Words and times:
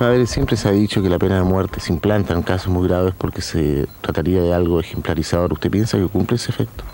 A 0.00 0.10
ver, 0.10 0.28
siempre 0.28 0.56
se 0.56 0.68
ha 0.68 0.70
dicho 0.70 1.02
que 1.02 1.08
la 1.08 1.18
pena 1.18 1.38
de 1.38 1.42
muerte 1.42 1.80
se 1.80 1.92
implanta 1.92 2.32
en 2.32 2.42
casos 2.42 2.72
muy 2.72 2.86
graves 2.86 3.14
porque 3.18 3.42
se 3.42 3.88
trataría 4.00 4.40
de 4.40 4.54
algo 4.54 4.78
ejemplarizador. 4.78 5.52
¿Usted 5.52 5.70
piensa 5.70 5.98
que 5.98 6.06
cumple 6.06 6.36
ese 6.36 6.52
efecto? 6.52 6.84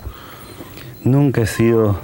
Nunca 1.04 1.42
he 1.42 1.46
sido 1.46 2.00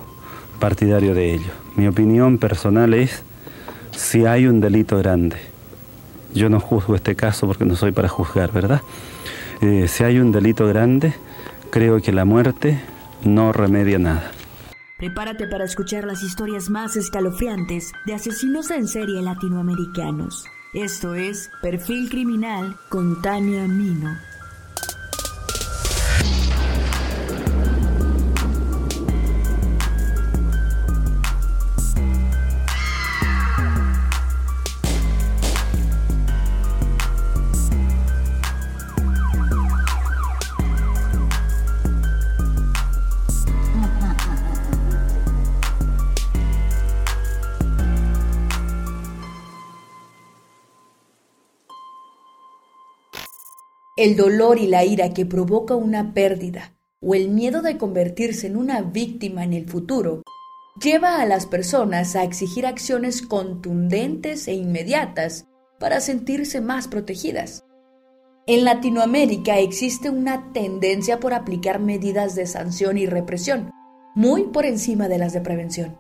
partidario 0.59 1.15
de 1.15 1.33
ello. 1.33 1.51
Mi 1.75 1.89
opinión 1.89 2.37
personal 2.37 2.93
es 2.93 3.23
si 3.93 4.27
hay 4.27 4.47
un 4.47 4.61
delito 4.61 4.99
grande. 4.99 5.37
Yo 6.35 6.51
no 6.51 6.61
juzgo 6.61 6.95
este 6.95 7.17
caso 7.17 7.47
porque 7.47 7.65
no 7.65 7.77
soy 7.77 7.93
para 7.93 8.09
juzgar, 8.09 8.53
¿verdad? 8.53 8.83
Eh, 9.63 9.89
si 9.89 10.05
hay 10.05 10.19
un 10.19 10.33
delito 10.33 10.67
grande, 10.67 11.15
creo 11.71 12.03
que 12.03 12.13
la 12.13 12.27
muerte 12.27 12.79
no 13.25 13.55
remedia 13.55 13.99
nada. 13.99 14.33
Prepárate 14.99 15.47
para 15.47 15.65
escuchar 15.65 16.05
las 16.05 16.23
historias 16.23 16.69
más 16.69 16.95
escalofriantes 16.97 17.91
de 18.05 18.13
asesinos 18.13 18.71
en 18.71 18.87
serie 18.87 19.23
latinoamericanos. 19.23 20.45
Esto 20.73 21.17
es 21.17 21.51
Perfil 21.61 22.09
Criminal 22.09 22.77
con 22.89 23.21
Tania 23.23 23.67
Mino. 23.67 24.30
El 54.01 54.17
dolor 54.17 54.59
y 54.59 54.67
la 54.67 54.83
ira 54.83 55.13
que 55.13 55.27
provoca 55.27 55.75
una 55.75 56.15
pérdida 56.15 56.73
o 57.03 57.15
el 57.15 57.29
miedo 57.29 57.61
de 57.61 57.77
convertirse 57.77 58.47
en 58.47 58.57
una 58.57 58.81
víctima 58.81 59.45
en 59.45 59.53
el 59.53 59.69
futuro 59.69 60.23
lleva 60.83 61.21
a 61.21 61.27
las 61.27 61.45
personas 61.45 62.17
a 62.17 62.25
exigir 62.25 62.65
acciones 62.65 63.21
contundentes 63.21 64.49
e 64.49 64.55
inmediatas 64.55 65.45
para 65.79 66.01
sentirse 66.01 66.63
más 66.63 66.89
protegidas. 66.89 67.67
En 68.47 68.65
Latinoamérica 68.65 69.59
existe 69.59 70.09
una 70.09 70.51
tendencia 70.55 71.21
por 71.21 71.35
aplicar 71.35 71.79
medidas 71.79 72.35
de 72.35 72.47
sanción 72.47 72.97
y 72.97 73.05
represión, 73.05 73.71
muy 74.15 74.45
por 74.45 74.65
encima 74.65 75.09
de 75.09 75.19
las 75.19 75.35
de 75.35 75.43
prevención. 75.43 75.99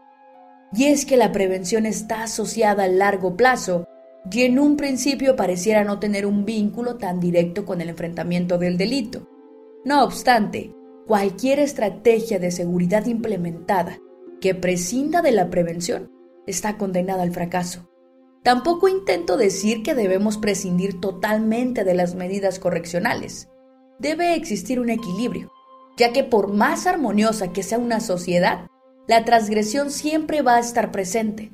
Y 0.72 0.86
es 0.86 1.04
que 1.04 1.18
la 1.18 1.32
prevención 1.32 1.84
está 1.84 2.22
asociada 2.22 2.84
a 2.84 2.88
largo 2.88 3.36
plazo 3.36 3.84
y 4.30 4.42
en 4.42 4.58
un 4.58 4.76
principio 4.76 5.36
pareciera 5.36 5.84
no 5.84 5.98
tener 5.98 6.26
un 6.26 6.44
vínculo 6.44 6.96
tan 6.96 7.20
directo 7.20 7.64
con 7.64 7.80
el 7.80 7.88
enfrentamiento 7.88 8.58
del 8.58 8.76
delito. 8.76 9.28
No 9.84 10.04
obstante, 10.04 10.74
cualquier 11.06 11.58
estrategia 11.58 12.38
de 12.38 12.50
seguridad 12.50 13.06
implementada 13.06 13.98
que 14.40 14.54
prescinda 14.54 15.22
de 15.22 15.32
la 15.32 15.48
prevención 15.50 16.10
está 16.46 16.76
condenada 16.76 17.22
al 17.22 17.32
fracaso. 17.32 17.88
Tampoco 18.42 18.88
intento 18.88 19.36
decir 19.36 19.82
que 19.82 19.94
debemos 19.94 20.38
prescindir 20.38 21.00
totalmente 21.00 21.84
de 21.84 21.94
las 21.94 22.14
medidas 22.14 22.58
correccionales. 22.58 23.48
Debe 23.98 24.34
existir 24.34 24.80
un 24.80 24.88
equilibrio, 24.88 25.52
ya 25.96 26.12
que 26.12 26.24
por 26.24 26.52
más 26.52 26.86
armoniosa 26.86 27.52
que 27.52 27.62
sea 27.62 27.78
una 27.78 28.00
sociedad, 28.00 28.66
la 29.06 29.24
transgresión 29.24 29.90
siempre 29.90 30.40
va 30.40 30.56
a 30.56 30.60
estar 30.60 30.90
presente, 30.90 31.50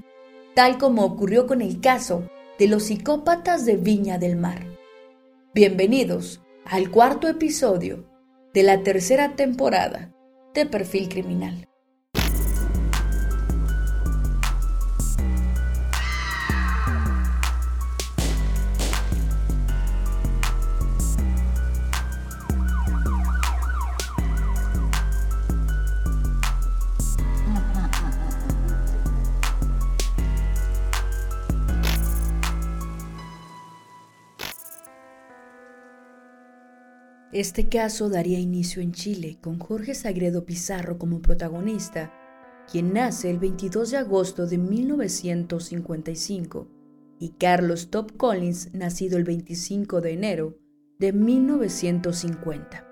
tal 0.54 0.78
como 0.78 1.04
ocurrió 1.04 1.46
con 1.46 1.60
el 1.60 1.80
caso 1.80 2.28
de 2.58 2.68
los 2.68 2.84
psicópatas 2.84 3.66
de 3.66 3.76
Viña 3.76 4.16
del 4.18 4.36
Mar. 4.36 4.64
Bienvenidos 5.52 6.42
al 6.64 6.90
cuarto 6.90 7.28
episodio 7.28 8.08
de 8.54 8.62
la 8.62 8.82
tercera 8.82 9.36
temporada 9.36 10.14
de 10.54 10.64
Perfil 10.64 11.10
Criminal. 11.10 11.68
Este 37.36 37.68
caso 37.68 38.08
daría 38.08 38.38
inicio 38.38 38.80
en 38.80 38.92
Chile 38.92 39.36
con 39.42 39.58
Jorge 39.58 39.94
Sagredo 39.94 40.46
Pizarro 40.46 40.96
como 40.96 41.20
protagonista, 41.20 42.14
quien 42.72 42.94
nace 42.94 43.28
el 43.28 43.38
22 43.38 43.90
de 43.90 43.98
agosto 43.98 44.46
de 44.46 44.56
1955, 44.56 46.66
y 47.18 47.32
Carlos 47.32 47.90
Top 47.90 48.16
Collins, 48.16 48.72
nacido 48.72 49.18
el 49.18 49.24
25 49.24 50.00
de 50.00 50.12
enero 50.14 50.56
de 50.98 51.12
1950. 51.12 52.88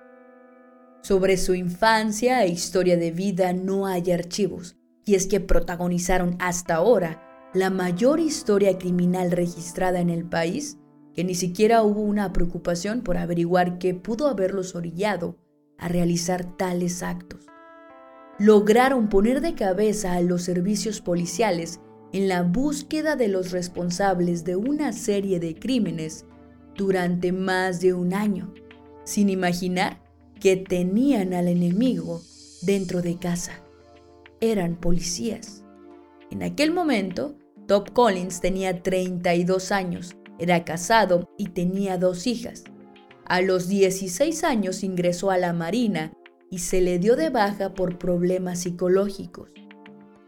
Sobre 1.03 1.39
su 1.39 1.55
infancia 1.55 2.45
e 2.45 2.49
historia 2.49 2.99
de 2.99 3.13
vida 3.13 3.55
no 3.55 3.87
hay 3.87 4.11
archivos, 4.11 4.77
y 5.07 5.15
es 5.15 5.27
que 5.27 5.41
protagonizaron 5.41 6.37
hasta 6.39 6.75
ahora 6.75 7.49
la 7.55 7.71
mayor 7.71 8.21
historia 8.21 8.77
criminal 8.77 9.31
registrada 9.31 10.01
en 10.01 10.11
el 10.11 10.27
país 10.27 10.77
que 11.15 11.25
ni 11.25 11.35
siquiera 11.35 11.83
hubo 11.83 12.01
una 12.01 12.33
preocupación 12.33 13.03
por 13.03 13.17
averiguar 13.17 13.79
qué 13.79 13.95
pudo 13.95 14.29
haberlos 14.29 14.75
orillado 14.75 15.37
a 15.79 15.89
realizar 15.89 16.57
tales 16.57 17.03
actos. 17.03 17.47
Lograron 18.39 19.09
poner 19.09 19.41
de 19.41 19.55
cabeza 19.55 20.15
a 20.15 20.21
los 20.21 20.43
servicios 20.43 21.01
policiales 21.01 21.81
en 22.13 22.29
la 22.29 22.43
búsqueda 22.43 23.17
de 23.17 23.29
los 23.29 23.53
responsables 23.53 24.45
de 24.45 24.57
una 24.57 24.93
serie 24.93 25.39
de 25.39 25.55
crímenes 25.55 26.27
durante 26.77 27.31
más 27.33 27.81
de 27.81 27.95
un 27.95 28.13
año, 28.13 28.53
sin 29.05 29.29
imaginar 29.29 30.03
que 30.41 30.57
tenían 30.57 31.33
al 31.33 31.47
enemigo 31.47 32.21
dentro 32.63 33.03
de 33.03 33.19
casa. 33.19 33.53
Eran 34.41 34.75
policías. 34.77 35.65
En 36.31 36.43
aquel 36.43 36.73
momento, 36.73 37.37
Top 37.67 37.93
Collins 37.93 38.41
tenía 38.41 38.83
32 38.83 39.71
años 39.71 40.17
era 40.39 40.65
casado 40.65 41.31
y 41.39 41.49
tenía 41.49 41.99
dos 41.99 42.27
hijas. 42.27 42.65
A 43.27 43.41
los 43.41 43.69
16 43.69 44.45
años 44.45 44.83
ingresó 44.83 45.31
a 45.31 45.39
la 45.39 45.53
Marina 45.53 46.13
y 46.51 46.59
se 46.59 46.81
le 46.81 46.99
dio 46.99 47.17
de 47.17 47.31
baja 47.31 47.75
por 47.75 47.99
problemas 47.99 48.61
psicológicos. 48.61 49.51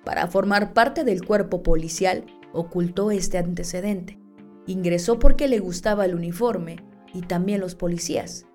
Para 0.04 0.28
formar 0.28 0.72
parte 0.72 1.04
del 1.04 1.24
cuerpo 1.24 1.62
policial, 1.62 2.24
ocultó 2.52 3.10
este 3.10 3.38
antecedente. 3.38 4.18
Ingresó 4.66 5.18
porque 5.18 5.48
le 5.48 5.58
gustaba 5.58 6.04
el 6.04 6.14
uniforme 6.14 6.76
y 7.12 7.22
también 7.22 7.60
los 7.60 7.74
policías. 7.74 8.46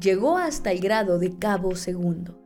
Llegó 0.00 0.38
hasta 0.38 0.72
el 0.72 0.80
grado 0.80 1.18
de 1.18 1.38
cabo 1.38 1.76
segundo. 1.76 2.40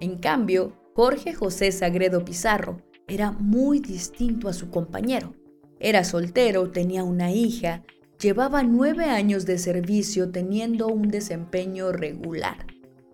En 0.00 0.18
cambio, 0.18 0.72
Jorge 0.94 1.32
José 1.32 1.72
Sagredo 1.72 2.24
Pizarro 2.24 2.82
era 3.06 3.32
muy 3.32 3.80
distinto 3.80 4.48
a 4.48 4.52
su 4.52 4.70
compañero. 4.70 5.34
Era 5.84 6.04
soltero, 6.04 6.70
tenía 6.70 7.02
una 7.02 7.32
hija, 7.32 7.82
llevaba 8.20 8.62
nueve 8.62 9.06
años 9.06 9.46
de 9.46 9.58
servicio 9.58 10.30
teniendo 10.30 10.86
un 10.86 11.08
desempeño 11.08 11.90
regular, 11.90 12.68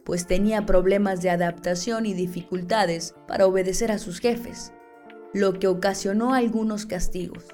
pues 0.05 0.27
tenía 0.27 0.67
problemas 0.67 1.23
de 1.23 1.31
adaptación 1.31 2.05
y 2.05 2.13
dificultades 2.13 3.15
para 3.27 3.47
obedecer 3.47 3.91
a 3.91 3.97
sus 3.97 4.21
jefes, 4.21 4.75
lo 5.33 5.59
que 5.59 5.67
ocasionó 5.67 6.35
algunos 6.35 6.85
castigos. 6.85 7.47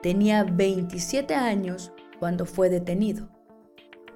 Tenía 0.00 0.44
27 0.44 1.34
años 1.34 1.90
cuando 2.20 2.46
fue 2.46 2.68
detenido. 2.68 3.28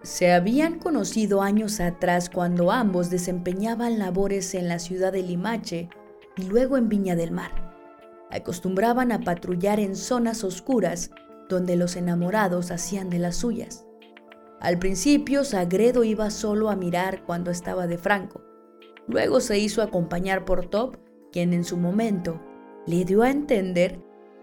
Se 0.04 0.30
habían 0.30 0.78
conocido 0.78 1.42
años 1.42 1.80
atrás 1.80 2.30
cuando 2.30 2.70
ambos 2.70 3.10
desempeñaban 3.10 3.98
labores 3.98 4.54
en 4.54 4.68
la 4.68 4.78
ciudad 4.78 5.12
de 5.12 5.24
Limache 5.24 5.88
y 6.36 6.44
luego 6.44 6.76
en 6.76 6.88
Viña 6.88 7.16
del 7.16 7.32
Mar 7.32 7.59
acostumbraban 8.30 9.12
a 9.12 9.20
patrullar 9.20 9.80
en 9.80 9.96
zonas 9.96 10.44
oscuras 10.44 11.10
donde 11.48 11.76
los 11.76 11.96
enamorados 11.96 12.70
hacían 12.70 13.10
de 13.10 13.18
las 13.18 13.36
suyas. 13.36 13.84
Al 14.60 14.78
principio 14.78 15.44
Sagredo 15.44 16.04
iba 16.04 16.30
solo 16.30 16.70
a 16.70 16.76
mirar 16.76 17.24
cuando 17.24 17.50
estaba 17.50 17.86
de 17.86 17.98
Franco. 17.98 18.42
Luego 19.08 19.40
se 19.40 19.58
hizo 19.58 19.82
acompañar 19.82 20.44
por 20.44 20.66
Top, 20.66 20.98
quien 21.32 21.52
en 21.52 21.64
su 21.64 21.76
momento 21.76 22.40
le 22.86 23.04
dio 23.04 23.22
a 23.22 23.30
entender 23.30 24.00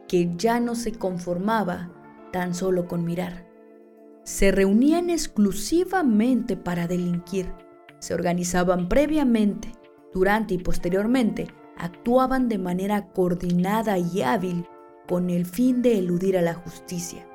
que 0.07 0.33
ya 0.35 0.59
no 0.59 0.75
se 0.75 0.91
conformaba 0.93 1.91
tan 2.31 2.53
solo 2.53 2.87
con 2.87 3.05
mirar. 3.05 3.47
Se 4.23 4.51
reunían 4.51 5.09
exclusivamente 5.09 6.57
para 6.57 6.87
delinquir. 6.87 7.53
Se 7.99 8.13
organizaban 8.13 8.89
previamente, 8.89 9.71
durante 10.13 10.55
y 10.55 10.57
posteriormente 10.57 11.47
actuaban 11.79 12.49
de 12.49 12.57
manera 12.57 13.09
coordinada 13.13 13.97
y 13.97 14.21
hábil 14.21 14.65
con 15.07 15.29
el 15.29 15.45
fin 15.45 15.81
de 15.81 15.97
eludir 15.97 16.37
a 16.37 16.41
la 16.41 16.53
justicia. 16.53 17.27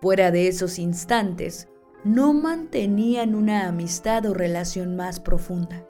Fuera 0.00 0.30
de 0.30 0.48
esos 0.48 0.78
instantes, 0.78 1.68
no 2.04 2.32
mantenían 2.32 3.34
una 3.34 3.66
amistad 3.66 4.24
o 4.26 4.34
relación 4.34 4.94
más 4.96 5.18
profunda. 5.18 5.84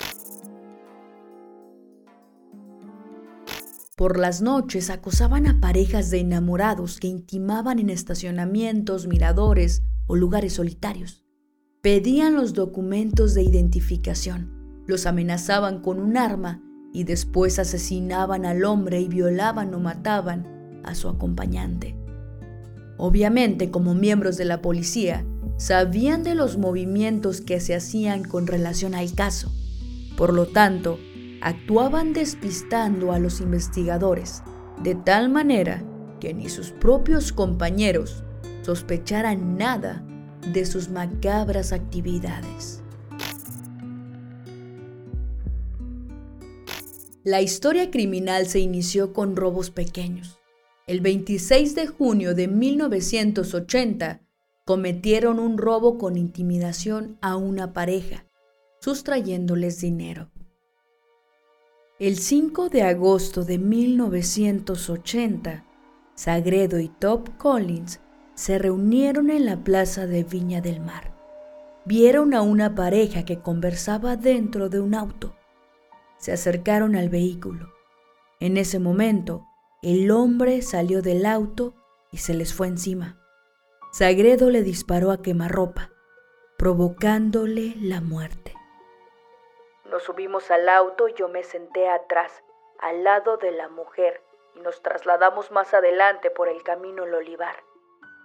Por 3.97 4.19
las 4.19 4.41
noches 4.41 4.91
acosaban 4.91 5.47
a 5.47 5.61
parejas 5.61 6.11
de 6.11 6.21
enamorados 6.21 7.01
que 7.01 7.09
intimaban 7.09 7.81
en 7.81 7.91
estacionamientos, 7.91 9.09
miradores 9.09 9.83
o 10.07 10.17
lugares 10.17 10.55
solitarios. 10.55 11.25
Pedían 11.83 12.35
los 12.35 12.55
documentos 12.55 13.35
de 13.35 13.43
identificación, 13.43 14.83
los 14.87 15.05
amenazaban 15.05 15.83
con 15.83 16.01
un 16.01 16.17
arma 16.17 16.63
y 16.93 17.05
después 17.05 17.59
asesinaban 17.59 18.45
al 18.45 18.65
hombre 18.65 19.01
y 19.01 19.09
violaban 19.09 19.75
o 19.75 19.81
mataban 19.81 20.81
a 20.85 20.95
su 20.95 21.09
acompañante. 21.09 21.97
Obviamente, 22.97 23.71
como 23.71 23.95
miembros 23.95 24.37
de 24.37 24.45
la 24.45 24.61
policía, 24.61 25.25
sabían 25.57 26.23
de 26.23 26.35
los 26.35 26.57
movimientos 26.57 27.41
que 27.41 27.61
se 27.61 27.75
hacían 27.75 28.25
con 28.25 28.47
relación 28.47 28.95
al 28.95 29.13
caso. 29.15 29.53
Por 30.17 30.33
lo 30.33 30.47
tanto, 30.47 30.99
actuaban 31.41 32.13
despistando 32.13 33.13
a 33.13 33.19
los 33.19 33.41
investigadores, 33.41 34.43
de 34.83 34.95
tal 34.95 35.29
manera 35.29 35.85
que 36.21 36.35
ni 36.35 36.49
sus 36.49 36.71
propios 36.71 37.33
compañeros 37.33 38.25
sospecharan 38.63 39.57
nada 39.57 40.05
de 40.53 40.67
sus 40.67 40.89
macabras 40.89 41.73
actividades. 41.73 42.83
La 47.25 47.43
historia 47.43 47.91
criminal 47.91 48.47
se 48.47 48.61
inició 48.61 49.13
con 49.13 49.35
robos 49.35 49.73
pequeños. 49.73 50.39
El 50.87 51.01
26 51.01 51.75
de 51.75 51.89
junio 51.89 52.33
de 52.33 52.47
1980 52.47 54.21
cometieron 54.65 55.41
un 55.41 55.59
robo 55.59 55.99
con 55.99 56.17
intimidación 56.17 57.19
a 57.21 57.37
una 57.37 57.73
pareja, 57.73 58.25
sustrayéndoles 58.81 59.81
dinero. 59.81 60.31
El 61.99 62.19
5 62.19 62.69
de 62.69 62.83
agosto 62.83 63.45
de 63.45 63.59
1980, 63.59 65.65
Sagredo 66.15 66.79
y 66.79 66.89
Top 66.89 67.37
Collins 67.37 67.99
se 68.37 68.59
reunieron 68.59 69.31
en 69.31 69.45
la 69.45 69.65
plaza 69.65 70.07
de 70.07 70.23
Viña 70.23 70.61
del 70.61 70.79
Mar. 70.79 71.13
Vieron 71.85 72.33
a 72.33 72.43
una 72.43 72.77
pareja 72.77 73.25
que 73.25 73.41
conversaba 73.41 74.17
dentro 74.17 74.69
de 74.69 74.79
un 74.79 74.95
auto 74.95 75.35
se 76.19 76.33
acercaron 76.33 76.97
al 76.97 77.09
vehículo. 77.09 77.73
En 78.41 78.57
ese 78.57 78.79
momento, 78.79 79.47
el 79.83 80.11
hombre 80.11 80.63
salió 80.63 81.03
del 81.03 81.25
auto 81.25 81.75
y 82.13 82.19
se 82.19 82.35
les 82.35 82.53
fue 82.53 82.67
encima. 82.67 83.17
Sagredo 83.93 84.51
le 84.51 84.63
disparó 84.63 85.11
a 85.11 85.23
quemarropa, 85.23 85.91
provocándole 86.57 87.75
la 87.81 88.01
muerte. 88.01 88.55
Nos 89.91 90.03
subimos 90.03 90.51
al 90.51 90.69
auto 90.69 91.09
y 91.09 91.15
yo 91.15 91.29
me 91.29 91.43
senté 91.43 91.89
atrás, 91.89 92.43
al 92.81 93.05
lado 93.05 93.39
de 93.39 93.53
la 93.53 93.69
mujer, 93.69 94.23
y 94.55 94.61
nos 94.61 94.83
trasladamos 94.83 95.51
más 95.51 95.73
adelante 95.73 96.31
por 96.31 96.49
el 96.49 96.63
camino 96.63 97.05
El 97.05 97.15
Olivar. 97.15 97.57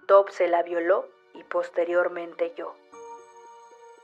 Top 0.07 0.29
se 0.29 0.47
la 0.47 0.63
violó 0.63 1.07
y 1.33 1.43
posteriormente 1.43 2.53
yo. 2.57 2.75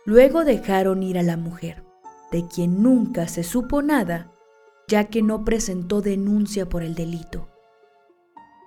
Luego 0.05 0.45
dejaron 0.45 1.03
ir 1.03 1.17
a 1.17 1.23
la 1.23 1.35
mujer 1.35 1.88
de 2.31 2.47
quien 2.47 2.81
nunca 2.83 3.27
se 3.27 3.43
supo 3.43 3.81
nada, 3.81 4.31
ya 4.87 5.05
que 5.05 5.21
no 5.21 5.45
presentó 5.45 6.01
denuncia 6.01 6.67
por 6.67 6.83
el 6.83 6.95
delito. 6.95 7.47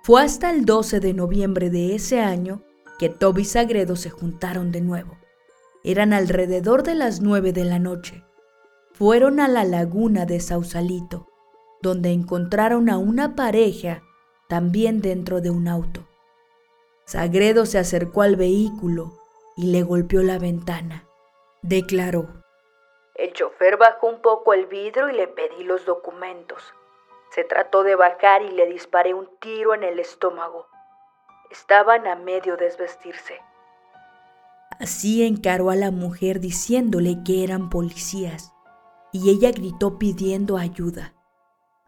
Fue 0.03 0.21
hasta 0.21 0.51
el 0.51 0.65
12 0.65 0.99
de 0.99 1.13
noviembre 1.13 1.69
de 1.69 1.95
ese 1.95 2.19
año 2.21 2.61
que 2.99 3.09
Toby 3.09 3.43
y 3.43 3.45
Sagredo 3.45 3.95
se 3.95 4.09
juntaron 4.09 4.71
de 4.71 4.81
nuevo. 4.81 5.17
Eran 5.83 6.13
alrededor 6.13 6.83
de 6.83 6.95
las 6.95 7.21
nueve 7.21 7.53
de 7.53 7.65
la 7.65 7.79
noche. 7.79 8.23
Fueron 8.93 9.39
a 9.39 9.47
la 9.47 9.63
laguna 9.63 10.25
de 10.25 10.39
Sausalito, 10.39 11.27
donde 11.81 12.11
encontraron 12.11 12.89
a 12.89 12.97
una 12.97 13.35
pareja 13.35 14.03
también 14.47 15.01
dentro 15.01 15.41
de 15.41 15.49
un 15.49 15.67
auto. 15.67 16.07
Sagredo 17.05 17.65
se 17.65 17.79
acercó 17.79 18.21
al 18.21 18.35
vehículo 18.35 19.13
y 19.57 19.67
le 19.67 19.83
golpeó 19.83 20.23
la 20.23 20.37
ventana. 20.37 21.05
Declaró, 21.61 22.42
el 23.15 23.31
chofer 23.33 23.77
bajó 23.77 24.07
un 24.07 24.21
poco 24.21 24.53
el 24.53 24.65
vidrio 24.65 25.09
y 25.09 25.13
le 25.13 25.27
pedí 25.27 25.63
los 25.63 25.85
documentos. 25.85 26.73
Se 27.31 27.43
trató 27.43 27.83
de 27.83 27.95
bajar 27.95 28.41
y 28.41 28.49
le 28.49 28.65
disparé 28.67 29.13
un 29.13 29.29
tiro 29.39 29.73
en 29.75 29.83
el 29.83 29.99
estómago. 29.99 30.67
Estaban 31.51 32.07
a 32.07 32.15
medio 32.15 32.57
desvestirse. 32.57 33.39
Así 34.79 35.25
encaró 35.25 35.69
a 35.69 35.75
la 35.75 35.91
mujer 35.91 36.39
diciéndole 36.39 37.23
que 37.23 37.43
eran 37.43 37.69
policías, 37.69 38.53
y 39.11 39.29
ella 39.29 39.51
gritó 39.51 39.99
pidiendo 39.99 40.57
ayuda. 40.57 41.13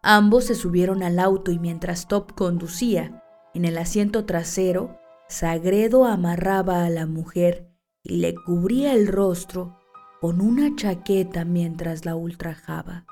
Ambos 0.02 0.44
se 0.44 0.54
subieron 0.54 1.02
al 1.02 1.18
auto 1.18 1.50
y 1.50 1.58
mientras 1.58 2.06
Top 2.06 2.32
conducía, 2.36 3.24
en 3.54 3.64
el 3.64 3.78
asiento 3.78 4.24
trasero, 4.24 5.00
Sagredo 5.28 6.04
amarraba 6.04 6.84
a 6.84 6.90
la 6.90 7.06
mujer 7.06 7.66
y 8.04 8.18
le 8.18 8.36
cubría 8.36 8.92
el 8.92 9.08
rostro 9.08 9.76
con 10.26 10.40
una 10.40 10.74
chaqueta 10.74 11.44
mientras 11.44 12.04
la 12.04 12.16
ultrajaba. 12.16 13.06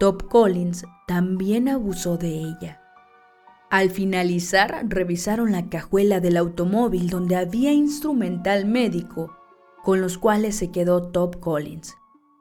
Top 0.00 0.28
Collins 0.28 0.84
también 1.06 1.68
abusó 1.68 2.16
de 2.16 2.34
ella. 2.34 2.80
Al 3.70 3.90
finalizar, 3.90 4.86
revisaron 4.88 5.52
la 5.52 5.68
cajuela 5.68 6.18
del 6.18 6.36
automóvil 6.36 7.10
donde 7.10 7.36
había 7.36 7.72
instrumental 7.72 8.66
médico 8.66 9.32
con 9.84 10.00
los 10.00 10.18
cuales 10.18 10.56
se 10.56 10.72
quedó 10.72 11.12
Top 11.12 11.38
Collins. 11.38 11.94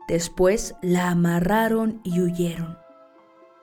Después 0.08 0.74
la 0.82 1.12
amarraron 1.12 2.02
y 2.04 2.22
huyeron. 2.22 2.80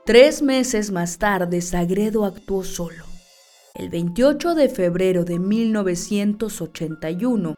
Tres 0.06 0.41
meses 0.41 0.93
más 0.93 1.19
tarde, 1.19 1.62
Sagredo 1.62 2.25
actuó 2.25 2.62
solo. 2.62 3.02
El 3.75 3.88
28 3.88 4.55
de 4.55 4.69
febrero 4.69 5.25
de 5.25 5.41
1981, 5.41 7.56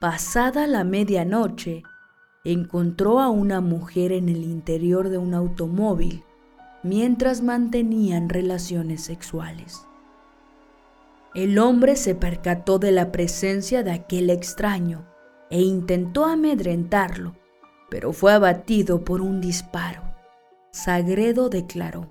pasada 0.00 0.66
la 0.66 0.82
medianoche, 0.82 1.82
encontró 2.52 3.20
a 3.20 3.28
una 3.28 3.60
mujer 3.60 4.12
en 4.12 4.28
el 4.28 4.44
interior 4.44 5.08
de 5.08 5.18
un 5.18 5.34
automóvil 5.34 6.22
mientras 6.82 7.42
mantenían 7.42 8.28
relaciones 8.28 9.02
sexuales. 9.02 9.84
El 11.34 11.58
hombre 11.58 11.96
se 11.96 12.14
percató 12.14 12.78
de 12.78 12.92
la 12.92 13.10
presencia 13.10 13.82
de 13.82 13.90
aquel 13.90 14.30
extraño 14.30 15.04
e 15.50 15.60
intentó 15.60 16.24
amedrentarlo, 16.24 17.34
pero 17.90 18.12
fue 18.12 18.32
abatido 18.32 19.04
por 19.04 19.20
un 19.20 19.40
disparo. 19.40 20.02
Sagredo 20.70 21.48
declaró, 21.48 22.10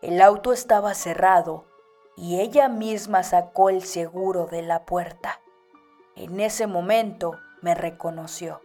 el 0.00 0.20
auto 0.20 0.52
estaba 0.52 0.94
cerrado 0.94 1.66
y 2.16 2.40
ella 2.40 2.68
misma 2.68 3.22
sacó 3.22 3.68
el 3.68 3.82
seguro 3.82 4.46
de 4.46 4.62
la 4.62 4.86
puerta. 4.86 5.40
En 6.16 6.40
ese 6.40 6.66
momento 6.66 7.38
me 7.60 7.74
reconoció. 7.74 8.60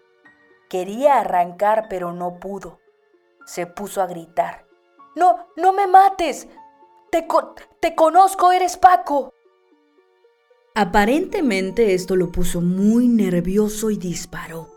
Quería 0.69 1.19
arrancar, 1.19 1.87
pero 1.89 2.11
no 2.11 2.39
pudo. 2.39 2.79
Se 3.45 3.65
puso 3.65 4.01
a 4.01 4.07
gritar. 4.07 4.65
No, 5.15 5.47
no 5.55 5.73
me 5.73 5.87
mates. 5.87 6.47
Te, 7.11 7.27
te 7.79 7.95
conozco, 7.95 8.51
eres 8.51 8.77
Paco. 8.77 9.33
Aparentemente 10.75 11.93
esto 11.93 12.15
lo 12.15 12.31
puso 12.31 12.61
muy 12.61 13.07
nervioso 13.07 13.89
y 13.89 13.97
disparó. 13.97 14.67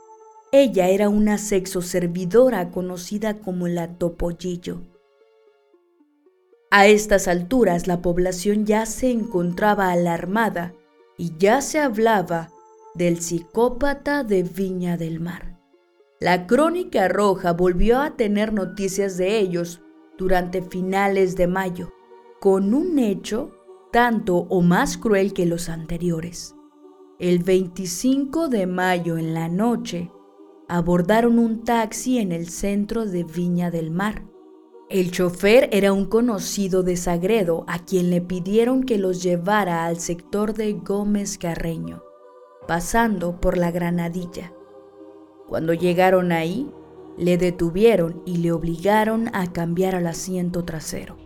Ella 0.53 0.89
era 0.89 1.09
una 1.09 1.37
sexo 1.37 1.83
servidora 1.83 2.71
conocida 2.71 3.39
como 3.39 3.69
la 3.69 3.99
Topollillo. 3.99 4.81
A 6.71 6.87
estas 6.87 7.29
alturas 7.29 7.87
la 7.87 8.01
población 8.01 8.65
ya 8.65 8.87
se 8.87 9.11
encontraba 9.11 9.91
alarmada 9.91 10.73
y 11.19 11.37
ya 11.37 11.61
se 11.61 11.81
hablaba 11.81 12.51
del 12.95 13.21
psicópata 13.21 14.25
de 14.25 14.43
Viña 14.43 14.97
del 14.97 15.21
Mar. 15.21 15.50
La 16.23 16.47
Crónica 16.47 17.09
Roja 17.09 17.55
volvió 17.55 17.99
a 17.99 18.15
tener 18.15 18.53
noticias 18.53 19.17
de 19.17 19.39
ellos 19.39 19.81
durante 20.19 20.61
finales 20.61 21.35
de 21.35 21.47
mayo, 21.47 21.95
con 22.41 22.75
un 22.75 22.99
hecho 22.99 23.53
tanto 23.91 24.37
o 24.37 24.61
más 24.61 24.99
cruel 24.99 25.33
que 25.33 25.47
los 25.47 25.71
anteriores. 25.71 26.55
El 27.19 27.39
25 27.39 28.49
de 28.49 28.67
mayo 28.67 29.17
en 29.17 29.33
la 29.33 29.49
noche, 29.49 30.13
abordaron 30.69 31.39
un 31.39 31.65
taxi 31.65 32.19
en 32.19 32.33
el 32.33 32.51
centro 32.51 33.07
de 33.07 33.25
Viña 33.25 33.71
del 33.71 33.91
Mar. 33.91 34.23
El 34.91 35.13
chofer 35.13 35.71
era 35.73 35.95
un 35.95 36.05
conocido 36.05 36.83
de 36.83 36.99
Sagredo 36.99 37.65
a 37.67 37.79
quien 37.79 38.11
le 38.11 38.21
pidieron 38.21 38.83
que 38.83 38.99
los 38.99 39.23
llevara 39.23 39.87
al 39.87 39.99
sector 39.99 40.53
de 40.53 40.75
Gómez 40.75 41.39
Carreño, 41.39 42.03
pasando 42.69 43.41
por 43.41 43.57
la 43.57 43.71
Granadilla. 43.71 44.53
Cuando 45.51 45.75
llegaron 45.75 46.31
ahí, 46.31 46.71
le 47.19 47.37
detuvieron 47.37 48.23
y 48.25 48.37
le 48.37 48.53
obligaron 48.53 49.35
a 49.35 49.53
cambiar 49.53 49.97
al 49.97 50.07
asiento 50.07 50.65
trasero. 50.65 51.17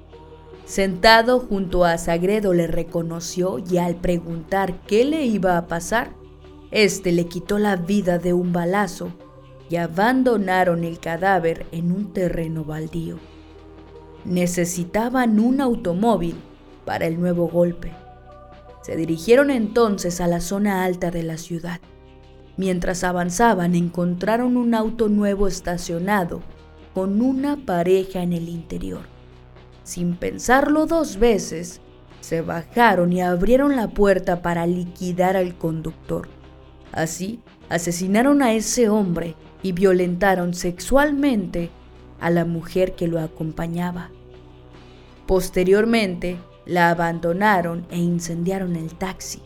Sentado 0.65 1.41
junto 1.41 1.85
a 1.85 1.99
Sagredo 1.99 2.55
le 2.55 2.67
reconoció 2.67 3.59
y 3.59 3.77
al 3.77 3.97
preguntar 3.97 4.81
qué 4.87 5.05
le 5.05 5.27
iba 5.27 5.59
a 5.59 5.67
pasar, 5.67 6.15
este 6.71 7.13
le 7.13 7.27
quitó 7.27 7.59
la 7.59 7.77
vida 7.77 8.17
de 8.17 8.33
un 8.33 8.55
balazo 8.55 9.13
y 9.69 9.77
abandonaron 9.77 10.85
el 10.85 11.01
cadáver 11.01 11.67
en 11.71 11.93
un 11.93 12.15
terreno 12.15 12.65
baldío. 12.65 13.19
Necesitaban 14.25 15.39
un 15.39 15.61
automóvil 15.61 16.37
para 16.87 17.05
el 17.05 17.21
nuevo 17.21 17.47
golpe. 17.47 17.93
Se 18.81 18.97
dirigieron 18.97 19.51
entonces 19.51 20.23
a 20.23 20.29
la 20.29 20.41
zona 20.41 20.83
alta 20.83 21.11
de 21.11 21.25
la 21.25 21.37
ciudad. 21.37 21.79
Mientras 22.57 23.05
avanzaban 23.05 23.75
encontraron 23.75 24.57
un 24.57 24.75
auto 24.75 25.09
nuevo 25.09 25.49
estacionado 25.49 26.41
con 26.95 27.21
una 27.21 27.57
pareja 27.57 28.23
en 28.23 28.33
el 28.33 28.49
interior. 28.49 29.03
Sin 29.83 30.17
pensarlo 30.17 30.87
dos 30.87 31.19
veces, 31.19 31.81
se 32.21 32.41
bajaron 32.41 33.13
y 33.13 33.21
abrieron 33.21 33.77
la 33.77 33.89
puerta 33.89 34.41
para 34.41 34.67
liquidar 34.67 35.37
al 35.37 35.59
conductor. 35.59 36.29
Así, 36.93 37.41
asesinaron 37.69 38.41
a 38.41 38.55
ese 38.55 38.89
hombre 38.89 39.35
y 39.63 39.73
violentaron 39.73 40.55
sexualmente 40.55 41.71
a 42.21 42.31
la 42.31 42.45
mujer 42.45 42.95
que 42.95 43.09
lo 43.09 43.21
acompañaba. 43.21 44.11
Posteriormente, 45.27 46.39
la 46.65 46.91
abandonaron 46.91 47.87
e 47.91 47.99
incendiaron 47.99 48.77
el 48.77 48.95
taxi. 48.95 49.43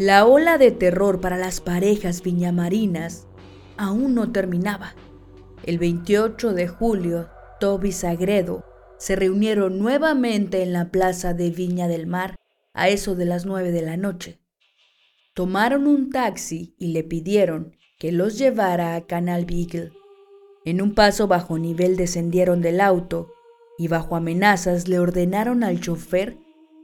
La 0.00 0.24
ola 0.24 0.56
de 0.56 0.70
terror 0.70 1.20
para 1.20 1.36
las 1.36 1.60
parejas 1.60 2.22
viñamarinas 2.22 3.26
aún 3.76 4.14
no 4.14 4.32
terminaba. 4.32 4.94
El 5.62 5.78
28 5.78 6.54
de 6.54 6.68
julio, 6.68 7.28
Toby 7.60 7.92
Sagredo 7.92 8.64
se 8.96 9.14
reunieron 9.14 9.78
nuevamente 9.78 10.62
en 10.62 10.72
la 10.72 10.90
plaza 10.90 11.34
de 11.34 11.50
Viña 11.50 11.86
del 11.86 12.06
Mar 12.06 12.36
a 12.72 12.88
eso 12.88 13.14
de 13.14 13.26
las 13.26 13.44
nueve 13.44 13.72
de 13.72 13.82
la 13.82 13.98
noche. 13.98 14.40
Tomaron 15.34 15.86
un 15.86 16.08
taxi 16.08 16.74
y 16.78 16.94
le 16.94 17.04
pidieron 17.04 17.76
que 17.98 18.10
los 18.10 18.38
llevara 18.38 18.94
a 18.94 19.06
Canal 19.06 19.44
Beagle. 19.44 19.92
En 20.64 20.80
un 20.80 20.94
paso 20.94 21.28
bajo 21.28 21.58
nivel 21.58 21.98
descendieron 21.98 22.62
del 22.62 22.80
auto 22.80 23.34
y 23.76 23.88
bajo 23.88 24.16
amenazas 24.16 24.88
le 24.88 24.98
ordenaron 24.98 25.62
al 25.62 25.78
chofer 25.78 26.38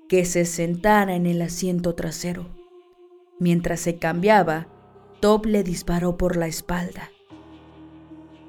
que 0.06 0.26
se 0.26 0.44
sentara 0.44 1.16
en 1.16 1.25
el 1.25 1.40
asiento 1.40 1.94
trasero. 1.94 2.55
Mientras 3.38 3.81
se 3.81 3.99
cambiaba, 3.99 4.66
Top 5.21 5.47
le 5.47 5.62
disparó 5.62 6.16
por 6.16 6.37
la 6.37 6.47
espalda. 6.47 7.11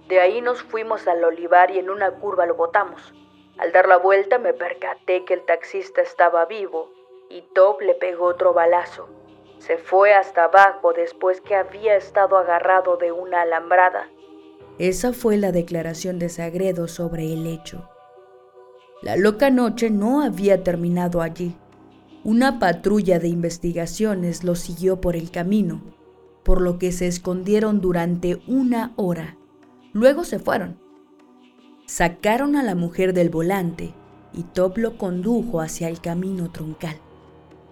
De 0.07 0.19
ahí 0.19 0.41
nos 0.41 0.61
fuimos 0.61 1.07
al 1.07 1.23
olivar 1.23 1.71
y 1.71 1.79
en 1.79 1.89
una 1.89 2.11
curva 2.11 2.45
lo 2.45 2.55
botamos. 2.55 3.13
Al 3.57 3.71
dar 3.71 3.87
la 3.87 3.97
vuelta 3.97 4.37
me 4.37 4.53
percaté 4.53 5.25
que 5.25 5.33
el 5.33 5.45
taxista 5.45 6.01
estaba 6.01 6.45
vivo 6.45 6.91
y 7.29 7.41
Top 7.53 7.81
le 7.81 7.95
pegó 7.95 8.25
otro 8.25 8.53
balazo. 8.53 9.09
Se 9.59 9.77
fue 9.77 10.13
hasta 10.13 10.45
abajo 10.45 10.93
después 10.93 11.41
que 11.41 11.55
había 11.55 11.95
estado 11.95 12.37
agarrado 12.37 12.97
de 12.97 13.11
una 13.11 13.41
alambrada. 13.41 14.09
Esa 14.77 15.11
fue 15.11 15.37
la 15.37 15.51
declaración 15.51 16.19
de 16.19 16.29
Sagredo 16.29 16.87
sobre 16.87 17.33
el 17.33 17.47
hecho. 17.47 17.89
La 19.01 19.15
loca 19.15 19.49
noche 19.49 19.89
no 19.89 20.21
había 20.21 20.63
terminado 20.63 21.21
allí. 21.21 21.57
Una 22.27 22.59
patrulla 22.59 23.19
de 23.19 23.29
investigaciones 23.29 24.43
lo 24.43 24.55
siguió 24.55 24.99
por 24.99 25.15
el 25.15 25.31
camino, 25.31 25.81
por 26.43 26.59
lo 26.59 26.77
que 26.77 26.91
se 26.91 27.07
escondieron 27.07 27.79
durante 27.79 28.41
una 28.47 28.91
hora. 28.97 29.37
Luego 29.93 30.25
se 30.25 30.37
fueron. 30.37 30.77
Sacaron 31.85 32.57
a 32.57 32.63
la 32.63 32.75
mujer 32.75 33.13
del 33.13 33.29
volante 33.29 33.93
y 34.33 34.43
Top 34.43 34.77
lo 34.77 34.97
condujo 34.97 35.61
hacia 35.61 35.87
el 35.87 36.01
camino 36.01 36.51
troncal. 36.51 36.97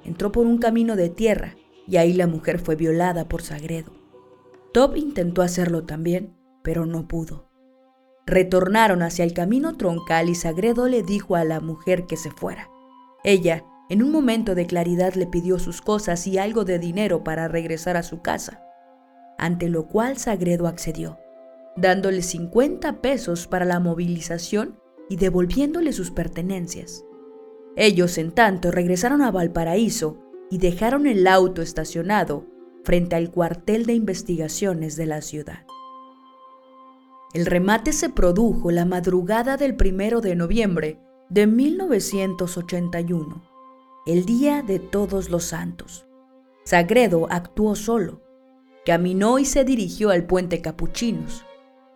Entró 0.06 0.32
por 0.32 0.46
un 0.46 0.58
camino 0.58 0.96
de 0.96 1.10
tierra 1.10 1.58
y 1.86 1.98
ahí 1.98 2.14
la 2.14 2.26
mujer 2.26 2.60
fue 2.60 2.78
violada 2.78 3.28
por 3.28 3.42
Sagredo. 3.42 3.92
Top 4.72 4.96
intentó 4.96 5.42
hacerlo 5.42 5.84
también, 5.84 6.34
pero 6.64 6.86
no 6.86 7.10
pudo. 7.10 7.50
Retornaron 8.26 9.02
hacia 9.02 9.26
el 9.26 9.34
camino 9.34 9.76
troncal 9.76 10.30
y 10.30 10.36
Sagredo 10.36 10.88
le 10.88 11.04
dijo 11.04 11.36
a 11.36 11.44
la 11.44 11.60
mujer 11.60 12.06
que 12.06 12.16
se 12.16 12.32
fuera. 12.32 12.70
Ella, 13.26 13.66
en 13.89 14.04
un 14.04 14.12
momento 14.12 14.56
de 14.56 14.65
claridad, 14.65 15.13
le 15.13 15.27
pidió 15.27 15.60
sus 15.60 15.82
cosas 15.82 16.25
y 16.27 16.38
algo 16.38 16.65
de 16.65 16.80
dinero 16.80 17.24
para 17.24 17.48
regresar 17.48 17.98
a 17.98 18.04
su 18.04 18.22
casa, 18.22 18.63
ante 19.38 19.70
lo 19.70 19.88
cual 19.88 20.18
Sagredo 20.18 20.68
accedió 20.68 21.20
dándole 21.75 22.22
50 22.22 23.01
pesos 23.01 23.48
para 23.48 23.65
la 23.65 23.80
movilización 23.80 24.80
y 25.10 25.18
devolviéndole 25.18 25.92
sus 25.94 26.12
pertenencias. 26.12 27.04
Ellos, 27.75 28.18
en 28.18 28.32
tanto, 28.32 28.72
regresaron 28.72 29.22
a 29.22 29.32
Valparaíso 29.32 30.18
y 30.50 30.60
dejaron 30.60 31.06
el 31.08 31.27
auto 31.27 31.62
estacionado 31.62 32.46
frente 32.84 33.18
al 33.18 33.30
cuartel 33.32 33.86
de 33.86 33.94
investigaciones 33.94 34.96
de 34.96 35.06
la 35.06 35.22
ciudad. 35.22 35.65
El 37.34 37.46
remate 37.46 37.92
se 37.92 38.10
produjo 38.10 38.72
la 38.72 38.86
madrugada 38.86 39.58
del 39.58 39.75
primero 39.75 40.22
de 40.22 40.36
noviembre 40.36 41.01
de 41.30 41.48
1981, 41.48 43.44
el 44.06 44.24
día 44.26 44.62
de 44.62 44.78
Todos 44.78 45.32
los 45.32 45.46
Santos. 45.46 46.06
Sagredo 46.64 47.26
actuó 47.32 47.76
solo. 47.76 48.22
Caminó 48.86 49.40
y 49.40 49.46
se 49.46 49.64
dirigió 49.64 50.12
al 50.12 50.28
puente 50.28 50.62
Capuchinos. 50.62 51.44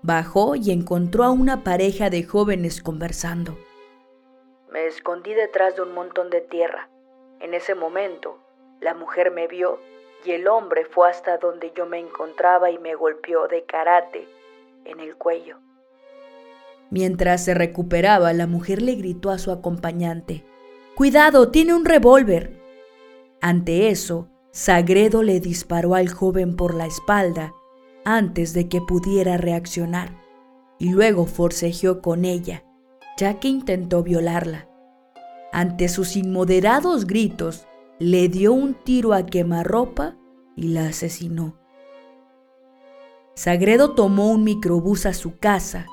Bajó 0.02 0.56
y 0.56 0.72
encontró 0.72 1.24
a 1.24 1.30
una 1.30 1.64
pareja 1.64 2.10
de 2.10 2.24
jóvenes 2.24 2.82
conversando. 2.82 3.60
Me 4.72 4.88
escondí 4.88 5.36
detrás 5.36 5.76
de 5.76 5.84
un 5.84 5.94
montón 5.94 6.32
de 6.32 6.42
tierra. 6.42 6.90
En 7.42 7.54
ese 7.54 7.76
momento, 7.76 8.40
la 8.82 8.96
mujer 8.96 9.30
me 9.30 9.48
vio 9.48 9.80
y 10.26 10.32
el 10.32 10.48
hombre 10.48 10.86
fue 10.86 11.12
hasta 11.12 11.38
donde 11.38 11.72
yo 11.76 11.86
me 11.86 12.00
encontraba 12.00 12.72
y 12.72 12.80
me 12.80 12.96
golpeó 12.96 13.48
de 13.48 13.66
karate 13.66 14.28
en 14.86 15.00
el 15.00 15.16
cuello. 15.16 15.58
Mientras 16.90 17.46
se 17.46 17.54
recuperaba, 17.54 18.34
la 18.34 18.48
mujer 18.48 18.82
le 18.82 18.96
gritó 18.96 19.30
a 19.30 19.38
su 19.38 19.52
acompañante, 19.52 20.44
Cuidado, 21.00 21.48
tiene 21.48 21.74
un 21.74 21.86
revólver. 21.86 22.62
Ante 23.40 23.88
eso, 23.88 24.28
Sagredo 24.52 25.24
le 25.24 25.40
disparó 25.40 25.96
al 25.96 26.10
joven 26.10 26.58
por 26.58 26.76
la 26.76 26.88
espalda 26.88 27.54
antes 28.04 28.54
de 28.54 28.68
que 28.68 28.82
pudiera 28.82 29.38
reaccionar 29.38 30.22
y 30.78 30.90
luego 30.90 31.26
forcejeó 31.26 32.02
con 32.02 32.26
ella, 32.26 32.66
ya 33.18 33.40
que 33.40 33.48
intentó 33.48 34.04
violarla. 34.04 34.68
Ante 35.54 35.88
sus 35.88 36.18
inmoderados 36.18 37.08
gritos, 37.08 37.66
le 37.98 38.28
dio 38.28 38.52
un 38.52 38.74
tiro 38.74 39.14
a 39.14 39.26
quemarropa 39.26 40.18
y 40.58 40.64
la 40.74 40.88
asesinó. 40.88 41.56
Sagredo 43.36 43.92
tomó 43.96 44.32
un 44.32 44.44
microbús 44.44 45.06
a 45.06 45.14
su 45.14 45.38
casa 45.38 45.86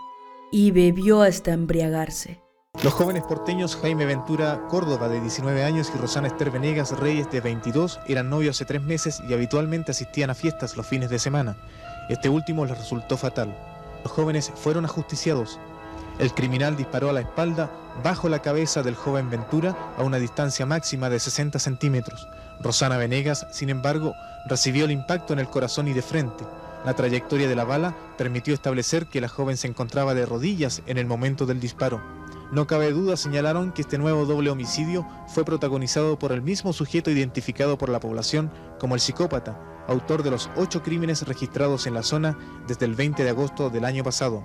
y 0.50 0.72
bebió 0.72 1.22
hasta 1.22 1.52
embriagarse. 1.52 2.40
Los 2.82 2.92
jóvenes 2.92 3.22
porteños 3.22 3.74
Jaime 3.74 4.04
Ventura 4.04 4.60
Córdoba, 4.68 5.08
de 5.08 5.20
19 5.20 5.64
años, 5.64 5.90
y 5.94 5.98
Rosana 5.98 6.28
Esther 6.28 6.50
Venegas 6.50 6.92
Reyes, 6.92 7.30
de 7.30 7.40
22, 7.40 8.00
eran 8.06 8.28
novios 8.28 8.56
hace 8.56 8.66
tres 8.66 8.82
meses 8.82 9.22
y 9.26 9.32
habitualmente 9.32 9.92
asistían 9.92 10.28
a 10.28 10.34
fiestas 10.34 10.76
los 10.76 10.86
fines 10.86 11.08
de 11.08 11.18
semana. 11.18 11.56
Este 12.10 12.28
último 12.28 12.66
les 12.66 12.76
resultó 12.76 13.16
fatal. 13.16 13.56
Los 14.04 14.12
jóvenes 14.12 14.52
fueron 14.54 14.84
ajusticiados. 14.84 15.58
El 16.18 16.34
criminal 16.34 16.76
disparó 16.76 17.08
a 17.08 17.12
la 17.14 17.20
espalda 17.20 17.70
bajo 18.04 18.28
la 18.28 18.42
cabeza 18.42 18.82
del 18.82 18.94
joven 18.94 19.30
Ventura 19.30 19.94
a 19.96 20.02
una 20.02 20.18
distancia 20.18 20.66
máxima 20.66 21.08
de 21.08 21.18
60 21.18 21.58
centímetros. 21.58 22.28
Rosana 22.60 22.98
Venegas, 22.98 23.46
sin 23.50 23.70
embargo, 23.70 24.12
recibió 24.46 24.84
el 24.84 24.90
impacto 24.90 25.32
en 25.32 25.38
el 25.38 25.48
corazón 25.48 25.88
y 25.88 25.94
de 25.94 26.02
frente. 26.02 26.44
La 26.84 26.94
trayectoria 26.94 27.48
de 27.48 27.56
la 27.56 27.64
bala 27.64 27.96
permitió 28.18 28.52
establecer 28.52 29.06
que 29.06 29.20
la 29.20 29.28
joven 29.28 29.56
se 29.56 29.66
encontraba 29.66 30.14
de 30.14 30.26
rodillas 30.26 30.82
en 30.86 30.98
el 30.98 31.06
momento 31.06 31.46
del 31.46 31.58
disparo. 31.58 32.00
No 32.52 32.66
cabe 32.66 32.92
duda, 32.92 33.16
señalaron, 33.16 33.72
que 33.72 33.82
este 33.82 33.98
nuevo 33.98 34.24
doble 34.24 34.50
homicidio 34.50 35.06
fue 35.26 35.44
protagonizado 35.44 36.18
por 36.18 36.32
el 36.32 36.42
mismo 36.42 36.72
sujeto 36.72 37.10
identificado 37.10 37.76
por 37.76 37.88
la 37.88 37.98
población 37.98 38.52
como 38.78 38.94
el 38.94 39.00
psicópata, 39.00 39.84
autor 39.88 40.22
de 40.22 40.30
los 40.30 40.48
ocho 40.56 40.82
crímenes 40.82 41.26
registrados 41.26 41.86
en 41.86 41.94
la 41.94 42.02
zona 42.02 42.38
desde 42.68 42.86
el 42.86 42.94
20 42.94 43.24
de 43.24 43.30
agosto 43.30 43.68
del 43.68 43.84
año 43.84 44.04
pasado. 44.04 44.44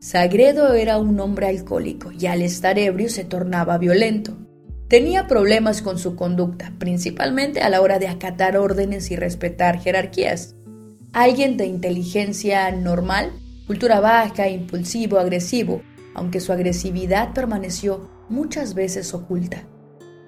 Sagredo 0.00 0.74
era 0.74 0.98
un 0.98 1.18
hombre 1.18 1.48
alcohólico 1.48 2.12
y 2.12 2.26
al 2.26 2.42
estar 2.42 2.78
ebrio 2.78 3.08
se 3.08 3.24
tornaba 3.24 3.76
violento. 3.78 4.36
Tenía 4.88 5.26
problemas 5.26 5.82
con 5.82 5.98
su 5.98 6.14
conducta, 6.14 6.72
principalmente 6.78 7.60
a 7.60 7.68
la 7.68 7.80
hora 7.80 7.98
de 7.98 8.06
acatar 8.06 8.56
órdenes 8.56 9.10
y 9.10 9.16
respetar 9.16 9.80
jerarquías. 9.80 10.54
Alguien 11.12 11.56
de 11.56 11.66
inteligencia 11.66 12.70
normal, 12.70 13.32
cultura 13.68 14.00
baja, 14.00 14.48
impulsivo, 14.48 15.18
agresivo, 15.18 15.82
aunque 16.14 16.40
su 16.40 16.52
agresividad 16.52 17.34
permaneció 17.34 18.08
muchas 18.30 18.72
veces 18.72 19.12
oculta. 19.12 19.68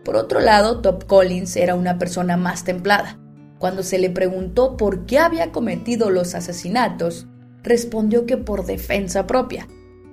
Por 0.05 0.17
otro 0.17 0.41
lado, 0.41 0.83
Top 0.83 1.07
Collins 1.07 1.57
era 1.57 1.75
una 1.75 1.99
persona 1.99 2.37
más 2.37 2.65
templada. 2.65 3.19
Cuando 3.59 3.83
se 3.83 3.99
le 3.99 4.11
preguntó 4.11 4.77
por 4.77 5.07
qué 5.07 5.19
había 5.19 5.53
cometido 5.53 6.11
los 6.11 6.35
asesinatos, 6.35 7.27
respondió 7.63 8.27
que 8.27 8.37
por 8.37 8.67
defensa 8.67 9.27
propia. 9.27 9.67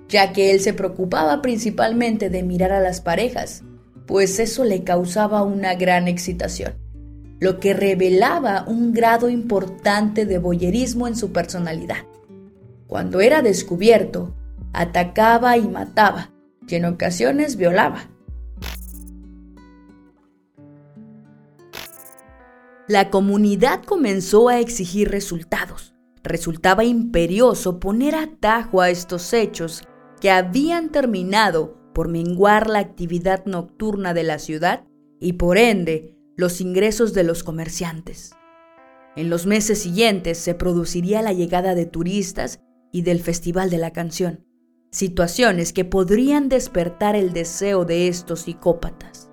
ya 0.09 0.31
que 0.31 0.51
él 0.51 0.61
se 0.61 0.73
preocupaba 0.73 1.41
principalmente 1.41 2.29
de 2.29 2.41
mirar 2.41 2.71
a 2.71 2.79
las 2.79 3.01
parejas, 3.01 3.63
pues 4.05 4.39
eso 4.39 4.63
le 4.63 4.85
causaba 4.85 5.43
una 5.43 5.75
gran 5.75 6.07
excitación, 6.07 6.75
lo 7.41 7.59
que 7.59 7.73
revelaba 7.73 8.63
un 8.65 8.93
grado 8.93 9.29
importante 9.29 10.25
de 10.25 10.37
boyerismo 10.37 11.09
en 11.09 11.17
su 11.17 11.33
personalidad. 11.33 12.05
Cuando 12.87 13.19
era 13.19 13.41
descubierto, 13.41 14.33
atacaba 14.73 15.57
y 15.57 15.67
mataba, 15.67 16.31
y 16.67 16.75
en 16.75 16.85
ocasiones 16.85 17.57
violaba. 17.57 18.09
La 22.87 23.09
comunidad 23.09 23.83
comenzó 23.83 24.47
a 24.47 24.59
exigir 24.59 25.11
resultados. 25.11 25.93
Resultaba 26.23 26.85
imperioso 26.85 27.79
poner 27.81 28.15
atajo 28.15 28.79
a 28.79 28.89
estos 28.89 29.33
hechos 29.33 29.83
que 30.21 30.31
habían 30.31 30.89
terminado 30.89 31.77
por 31.93 32.07
menguar 32.07 32.69
la 32.69 32.79
actividad 32.79 33.45
nocturna 33.45 34.13
de 34.13 34.23
la 34.23 34.39
ciudad 34.39 34.85
y 35.19 35.33
por 35.33 35.57
ende 35.57 36.15
los 36.37 36.61
ingresos 36.61 37.13
de 37.13 37.23
los 37.23 37.43
comerciantes. 37.43 38.31
En 39.17 39.29
los 39.29 39.45
meses 39.45 39.81
siguientes 39.81 40.37
se 40.37 40.53
produciría 40.53 41.21
la 41.21 41.33
llegada 41.33 41.75
de 41.75 41.87
turistas 41.87 42.59
y 42.97 43.03
del 43.03 43.21
Festival 43.21 43.69
de 43.69 43.77
la 43.77 43.91
Canción, 43.91 44.43
situaciones 44.89 45.71
que 45.71 45.85
podrían 45.85 46.49
despertar 46.49 47.15
el 47.15 47.31
deseo 47.31 47.85
de 47.85 48.07
estos 48.07 48.41
psicópatas. 48.41 49.29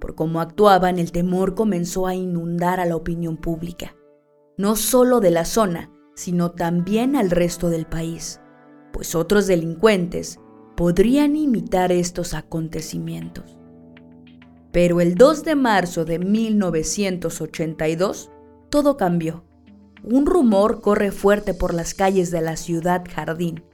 Por 0.00 0.16
cómo 0.16 0.40
actuaban, 0.40 0.98
el 0.98 1.12
temor 1.12 1.54
comenzó 1.54 2.08
a 2.08 2.16
inundar 2.16 2.80
a 2.80 2.84
la 2.84 2.96
opinión 2.96 3.36
pública, 3.36 3.94
no 4.58 4.74
solo 4.74 5.20
de 5.20 5.30
la 5.30 5.44
zona, 5.44 5.92
sino 6.16 6.50
también 6.50 7.14
al 7.14 7.30
resto 7.30 7.70
del 7.70 7.86
país, 7.86 8.40
pues 8.92 9.14
otros 9.14 9.46
delincuentes 9.46 10.40
podrían 10.76 11.36
imitar 11.36 11.92
estos 11.92 12.34
acontecimientos. 12.34 13.56
Pero 14.72 15.00
el 15.00 15.14
2 15.14 15.44
de 15.44 15.54
marzo 15.54 16.04
de 16.04 16.18
1982, 16.18 18.32
todo 18.68 18.96
cambió 18.96 19.45
un 20.06 20.24
rumor 20.24 20.80
corre 20.80 21.10
fuerte 21.10 21.52
por 21.52 21.74
las 21.74 21.92
calles 21.92 22.30
de 22.30 22.40
la 22.40 22.56
ciudad 22.56 23.04
jardín. 23.12 23.64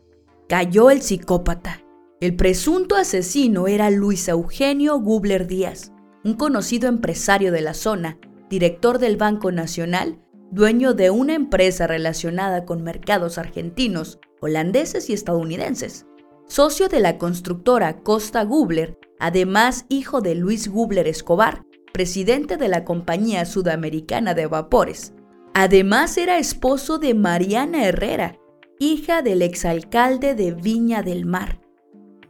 Cayó 0.49 0.91
el 0.91 1.03
psicópata. 1.03 1.85
El 2.21 2.37
presunto 2.37 2.97
asesino 2.97 3.69
era 3.69 3.91
Luis 3.91 4.29
Eugenio 4.29 4.99
Gubler 4.99 5.47
Díaz, 5.47 5.93
un 6.25 6.35
conocido 6.35 6.89
empresario 6.89 7.53
de 7.53 7.61
la 7.61 7.75
zona, 7.75 8.19
director 8.49 8.99
del 8.99 9.19
Banco 9.19 9.53
Nacional, 9.53 10.21
dueño 10.51 10.95
de 10.95 11.11
una 11.11 11.35
empresa 11.35 11.87
relacionada 11.87 12.65
con 12.65 12.83
mercados 12.83 13.37
argentinos, 13.37 14.19
holandeses 14.41 15.11
y 15.11 15.13
estadounidenses, 15.13 16.07
socio 16.47 16.89
de 16.89 17.01
la 17.01 17.19
constructora 17.19 18.01
Costa 18.01 18.43
Gubler, 18.45 18.99
además 19.19 19.85
hijo 19.91 20.23
de 20.23 20.35
Luis 20.35 20.69
Gubler 20.69 21.09
Escobar, 21.09 21.65
presidente 21.93 22.57
de 22.57 22.69
la 22.69 22.85
Compañía 22.85 23.45
Sudamericana 23.45 24.33
de 24.33 24.47
Vapores, 24.47 25.13
Además 25.55 26.17
era 26.17 26.39
esposo 26.39 26.99
de 26.99 27.13
Mariana 27.13 27.85
Herrera, 27.85 28.39
hija 28.79 29.21
del 29.21 29.43
exalcalde 29.43 30.35
de 30.35 30.53
Viña 30.53 31.03
del 31.03 31.27
Mar. 31.27 31.61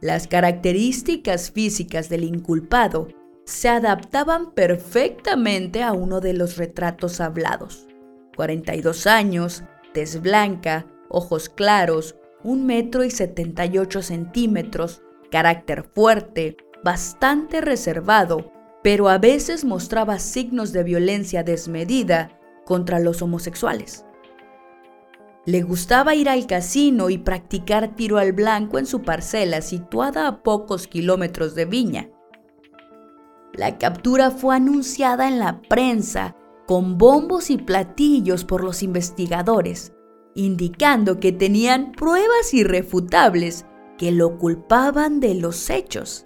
Las 0.01 0.27
características 0.27 1.49
físicas 1.49 2.09
del 2.09 2.25
inculpado 2.25 3.07
se 3.45 3.69
adaptaban 3.69 4.51
perfectamente 4.51 5.83
a 5.83 5.93
uno 5.93 6.19
de 6.19 6.33
los 6.33 6.57
retratos 6.57 7.21
hablados. 7.21 7.87
42 8.35 9.07
años, 9.07 9.63
tez 9.93 10.21
blanca, 10.21 10.85
ojos 11.07 11.47
claros, 11.47 12.15
un 12.43 12.65
metro 12.65 13.05
y 13.05 13.11
78 13.11 14.01
centímetros, 14.01 15.01
carácter 15.31 15.83
fuerte, 15.83 16.57
bastante 16.83 17.61
reservado, 17.61 18.51
pero 18.83 19.07
a 19.07 19.17
veces 19.17 19.63
mostraba 19.63 20.19
signos 20.19 20.73
de 20.73 20.83
violencia 20.83 21.43
desmedida 21.43 22.37
contra 22.65 22.99
los 22.99 23.21
homosexuales. 23.21 24.05
Le 25.45 25.61
gustaba 25.61 26.15
ir 26.15 26.29
al 26.29 26.47
casino 26.47 27.09
y 27.09 27.17
practicar 27.17 27.95
tiro 27.95 28.17
al 28.17 28.31
blanco 28.31 28.79
en 28.79 28.85
su 28.85 29.01
parcela 29.01 29.61
situada 29.61 30.27
a 30.27 30.41
pocos 30.41 30.87
kilómetros 30.87 31.53
de 31.53 31.65
Viña. 31.65 32.09
La 33.53 33.77
captura 33.77 34.31
fue 34.31 34.55
anunciada 34.55 35.27
en 35.27 35.39
la 35.39 35.61
prensa 35.61 36.35
con 36.65 36.97
bombos 36.97 37.49
y 37.49 37.57
platillos 37.57 38.45
por 38.45 38.63
los 38.63 38.83
investigadores, 38.83 39.91
indicando 40.33 41.19
que 41.19 41.33
tenían 41.33 41.91
pruebas 41.91 42.53
irrefutables 42.53 43.65
que 43.97 44.11
lo 44.11 44.37
culpaban 44.37 45.19
de 45.19 45.35
los 45.35 45.69
hechos. 45.69 46.25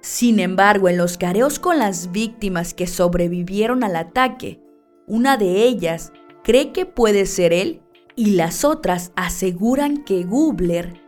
Sin 0.00 0.38
embargo, 0.38 0.88
en 0.88 0.96
los 0.96 1.18
careos 1.18 1.58
con 1.58 1.78
las 1.78 2.12
víctimas 2.12 2.72
que 2.72 2.86
sobrevivieron 2.86 3.82
al 3.82 3.96
ataque, 3.96 4.63
una 5.06 5.36
de 5.36 5.64
ellas 5.64 6.12
cree 6.42 6.72
que 6.72 6.86
puede 6.86 7.26
ser 7.26 7.52
él 7.52 7.82
y 8.16 8.32
las 8.32 8.64
otras 8.64 9.12
aseguran 9.16 10.04
que 10.04 10.24
Gubler 10.24 11.00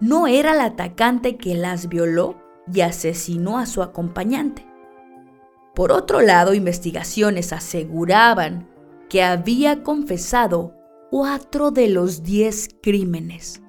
no 0.00 0.26
era 0.26 0.52
el 0.52 0.60
atacante 0.60 1.36
que 1.36 1.54
las 1.54 1.88
violó 1.88 2.36
y 2.72 2.80
asesinó 2.80 3.58
a 3.58 3.66
su 3.66 3.82
acompañante. 3.82 4.66
Por 5.74 5.92
otro 5.92 6.20
lado, 6.20 6.54
investigaciones 6.54 7.52
aseguraban 7.52 8.68
que 9.08 9.22
había 9.22 9.82
confesado 9.82 10.74
cuatro 11.10 11.70
de 11.70 11.88
los 11.88 12.22
diez 12.22 12.68
crímenes. 12.82 13.62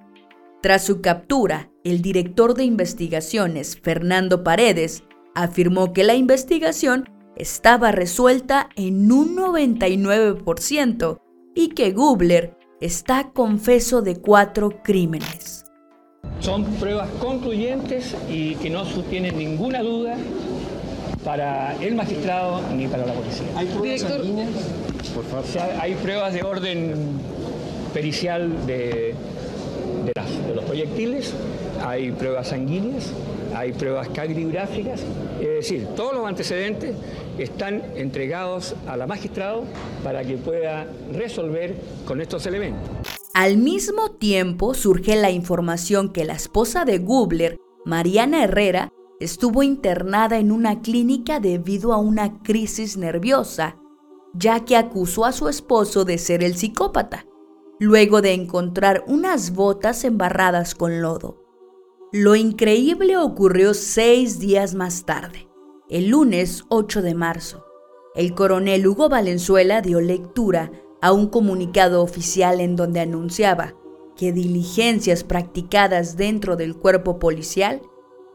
Tras 0.62 0.84
su 0.84 1.02
captura, 1.02 1.70
el 1.84 2.02
director 2.02 2.54
de 2.56 2.64
investigaciones, 2.64 3.80
Fernando 3.80 4.44
Paredes, 4.44 5.04
afirmó 5.36 5.94
que 5.94 6.04
la 6.04 6.16
investigación 6.16 7.10
estaba 7.36 7.92
resuelta 7.92 8.70
en 8.76 9.12
un 9.12 9.36
99% 9.36 11.20
y 11.54 11.70
que 11.70 11.92
Gubler 11.92 12.58
está 12.82 13.32
confeso 13.32 14.02
de 14.02 14.18
cuatro 14.18 14.82
crímenes. 14.84 15.66
Son 16.40 16.66
pruebas 16.76 17.10
concluyentes 17.22 18.16
y 18.30 18.56
que 18.56 18.70
no 18.70 18.86
sostienen 18.86 19.38
ninguna 19.38 19.82
duda 19.82 20.18
para 21.24 21.76
el 21.82 21.96
magistrado 21.96 22.62
ni 22.74 22.88
para 22.88 23.06
la 23.06 23.14
policía. 23.14 23.48
¿Hay 23.56 23.68
pruebas 23.68 24.02
sanguíneas? 24.02 24.50
Por 25.14 25.24
favor. 25.26 25.46
hay 25.80 25.96
pruebas 25.96 26.34
de 26.34 26.44
orden 26.44 26.94
pericial 27.94 28.66
de, 28.68 29.16
de 30.06 30.56
los 30.56 30.66
proyectiles, 30.66 31.34
hay 31.84 32.12
pruebas 32.12 32.50
sanguíneas, 32.50 33.12
hay 33.56 33.74
pruebas 33.74 34.10
caligráficas, 34.10 35.02
es 35.40 35.48
decir, 35.48 35.88
todos 35.96 36.14
los 36.14 36.26
antecedentes 36.28 36.96
están 37.38 37.82
entregados 37.96 38.76
a 38.88 38.98
la 38.98 39.08
magistrado 39.08 39.64
para 40.04 40.24
que 40.24 40.38
pueda 40.38 40.88
resolver 41.14 41.76
con 42.06 42.22
estos 42.22 42.46
elementos. 42.46 42.90
Al 43.34 43.58
mismo 43.58 44.12
tiempo 44.12 44.74
surge 44.74 45.16
la 45.16 45.30
información 45.30 46.14
que 46.14 46.24
la 46.24 46.34
esposa 46.34 46.86
de 46.86 47.00
Gubler, 47.00 47.58
Mariana 47.84 48.44
Herrera, 48.44 48.94
estuvo 49.20 49.64
internada 49.64 50.38
en 50.38 50.52
una 50.52 50.82
clínica 50.82 51.40
debido 51.40 51.94
a 51.94 51.98
una 51.98 52.42
crisis 52.44 52.98
nerviosa, 52.98 53.78
ya 54.34 54.66
que 54.66 54.78
acusó 54.78 55.26
a 55.26 55.32
su 55.32 55.50
esposo 55.50 56.06
de 56.06 56.18
ser 56.18 56.44
el 56.44 56.56
psicópata, 56.56 57.26
luego 57.80 58.22
de 58.22 58.34
encontrar 58.34 59.04
unas 59.08 59.54
botas 59.54 60.04
embarradas 60.04 60.76
con 60.76 61.02
lodo. 61.02 61.45
Lo 62.12 62.36
increíble 62.36 63.18
ocurrió 63.18 63.74
seis 63.74 64.40
días 64.40 64.76
más 64.76 65.06
tarde, 65.06 65.50
el 65.90 66.10
lunes 66.10 66.64
8 66.70 67.02
de 67.02 67.16
marzo. 67.16 67.66
El 68.14 68.36
coronel 68.36 68.86
Hugo 68.88 69.10
Valenzuela 69.10 69.82
dio 69.82 70.00
lectura 70.00 70.72
a 71.02 71.12
un 71.12 71.28
comunicado 71.28 72.04
oficial 72.04 72.62
en 72.62 72.76
donde 72.76 73.00
anunciaba 73.00 73.74
que 74.16 74.32
diligencias 74.32 75.24
practicadas 75.24 76.16
dentro 76.16 76.56
del 76.56 76.76
cuerpo 76.76 77.18
policial 77.18 77.82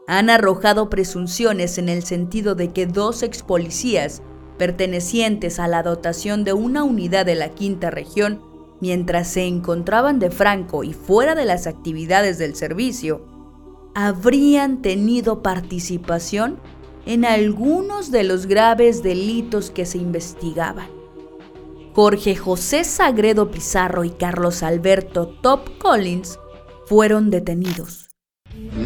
han 0.05 0.29
arrojado 0.29 0.89
presunciones 0.89 1.77
en 1.77 1.87
el 1.87 2.03
sentido 2.03 2.55
de 2.55 2.73
que 2.73 2.85
dos 2.85 3.23
ex 3.23 3.41
policías 3.41 4.21
pertenecientes 4.57 5.59
a 5.59 5.67
la 5.69 5.81
dotación 5.81 6.43
de 6.43 6.53
una 6.53 6.83
unidad 6.83 7.25
de 7.25 7.35
la 7.35 7.49
quinta 7.49 7.89
región, 7.89 8.41
mientras 8.81 9.29
se 9.29 9.45
encontraban 9.45 10.19
de 10.19 10.29
franco 10.29 10.83
y 10.83 10.93
fuera 10.93 11.35
de 11.35 11.45
las 11.45 11.67
actividades 11.67 12.37
del 12.37 12.55
servicio, 12.55 13.30
habrían 13.93 14.81
tenido 14.81 15.41
participación 15.41 16.59
en 17.05 17.25
algunos 17.25 18.11
de 18.11 18.23
los 18.23 18.45
graves 18.45 19.03
delitos 19.03 19.71
que 19.71 19.85
se 19.85 19.97
investigaban. 19.97 20.87
Jorge 21.93 22.35
José 22.35 22.83
Sagredo 22.83 23.51
Pizarro 23.51 24.03
y 24.03 24.11
Carlos 24.11 24.63
Alberto 24.63 25.27
Top 25.41 25.77
Collins 25.77 26.39
fueron 26.85 27.29
detenidos. 27.29 28.09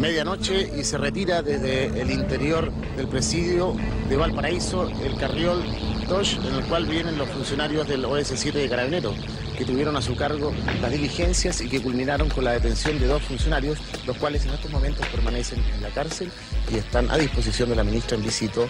Medianoche 0.00 0.70
y 0.76 0.84
se 0.84 0.98
retira 0.98 1.42
desde 1.42 1.86
el 2.00 2.10
interior 2.10 2.72
del 2.96 3.08
presidio 3.08 3.74
de 4.08 4.16
Valparaíso 4.16 4.88
el 4.88 5.16
carriol 5.16 5.62
En 6.08 6.54
el 6.54 6.64
cual 6.66 6.86
vienen 6.86 7.18
los 7.18 7.28
funcionarios 7.28 7.88
del 7.88 8.04
OS7 8.04 8.52
de 8.52 8.68
Carabineros 8.68 9.12
que 9.58 9.64
tuvieron 9.64 9.96
a 9.96 10.00
su 10.00 10.14
cargo 10.14 10.52
las 10.80 10.92
diligencias 10.92 11.60
y 11.60 11.68
que 11.68 11.82
culminaron 11.82 12.28
con 12.28 12.44
la 12.44 12.52
detención 12.52 13.00
de 13.00 13.08
dos 13.08 13.22
funcionarios, 13.22 13.80
los 14.06 14.16
cuales 14.16 14.46
en 14.46 14.52
estos 14.52 14.70
momentos 14.70 15.04
permanecen 15.08 15.58
en 15.58 15.82
la 15.82 15.88
cárcel 15.88 16.30
y 16.72 16.76
están 16.76 17.10
a 17.10 17.18
disposición 17.18 17.70
de 17.70 17.76
la 17.76 17.82
ministra 17.82 18.16
en 18.16 18.22
visito, 18.22 18.68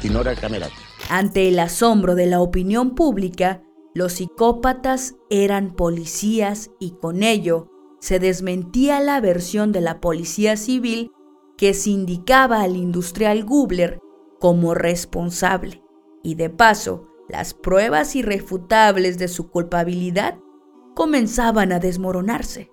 Tinora 0.00 0.34
Camerati. 0.34 0.72
Ante 1.10 1.46
el 1.46 1.58
asombro 1.58 2.14
de 2.14 2.24
la 2.24 2.40
opinión 2.40 2.94
pública, 2.94 3.62
los 3.92 4.14
psicópatas 4.14 5.16
eran 5.28 5.76
policías 5.76 6.70
y 6.80 6.92
con 6.92 7.22
ello 7.22 7.68
se 8.00 8.18
desmentía 8.18 8.98
la 9.00 9.20
versión 9.20 9.72
de 9.72 9.82
la 9.82 10.00
policía 10.00 10.56
civil 10.56 11.10
que 11.58 11.74
se 11.74 11.90
indicaba 11.90 12.62
al 12.62 12.76
industrial 12.76 13.44
Gubler 13.44 14.00
como 14.40 14.72
responsable. 14.72 15.83
Y 16.24 16.34
de 16.34 16.50
paso, 16.50 17.06
las 17.28 17.54
pruebas 17.54 18.16
irrefutables 18.16 19.16
de 19.16 19.28
su 19.28 19.48
culpabilidad 19.50 20.40
comenzaban 20.96 21.70
a 21.70 21.78
desmoronarse. 21.78 22.72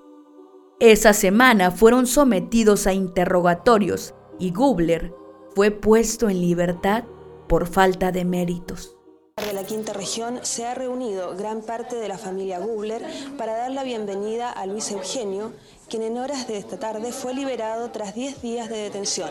Esa 0.79 1.13
semana 1.13 1.69
fueron 1.69 2.07
sometidos 2.07 2.87
a 2.87 2.93
interrogatorios 2.93 4.15
y 4.39 4.51
Gubler 4.51 5.13
fue 5.53 5.69
puesto 5.69 6.29
en 6.29 6.41
libertad 6.41 7.03
por 7.47 7.67
falta 7.67 8.11
de 8.11 8.25
méritos 8.25 8.97
quinta 9.71 9.93
región 9.93 10.41
se 10.43 10.65
ha 10.65 10.75
reunido 10.75 11.33
gran 11.37 11.61
parte 11.61 11.95
de 11.95 12.09
la 12.09 12.17
familia 12.17 12.59
Gubler 12.59 13.05
para 13.37 13.55
dar 13.55 13.71
la 13.71 13.85
bienvenida 13.85 14.51
a 14.51 14.65
Luis 14.65 14.91
Eugenio, 14.91 15.53
quien 15.89 16.03
en 16.03 16.17
horas 16.17 16.45
de 16.45 16.57
esta 16.57 16.77
tarde 16.77 17.13
fue 17.13 17.33
liberado 17.33 17.89
tras 17.89 18.13
10 18.13 18.41
días 18.41 18.69
de 18.69 18.75
detención. 18.75 19.29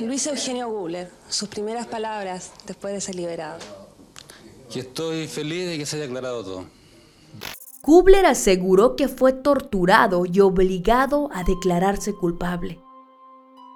Luis 0.00 0.28
Eugenio 0.28 0.70
Gubler, 0.70 1.10
sus 1.28 1.48
primeras 1.48 1.88
palabras 1.88 2.52
después 2.68 2.94
de 2.94 3.00
ser 3.00 3.16
liberado 3.16 3.58
que 4.72 4.78
estoy 4.78 5.26
feliz 5.26 5.68
de 5.68 5.76
que 5.76 5.86
se 5.86 5.96
haya 5.96 6.04
aclarado 6.04 6.44
todo. 6.44 6.64
Kubler 7.82 8.26
aseguró 8.26 8.94
que 8.94 9.08
fue 9.08 9.32
torturado 9.32 10.22
y 10.24 10.38
obligado 10.38 11.30
a 11.32 11.42
declararse 11.42 12.14
culpable. 12.14 12.80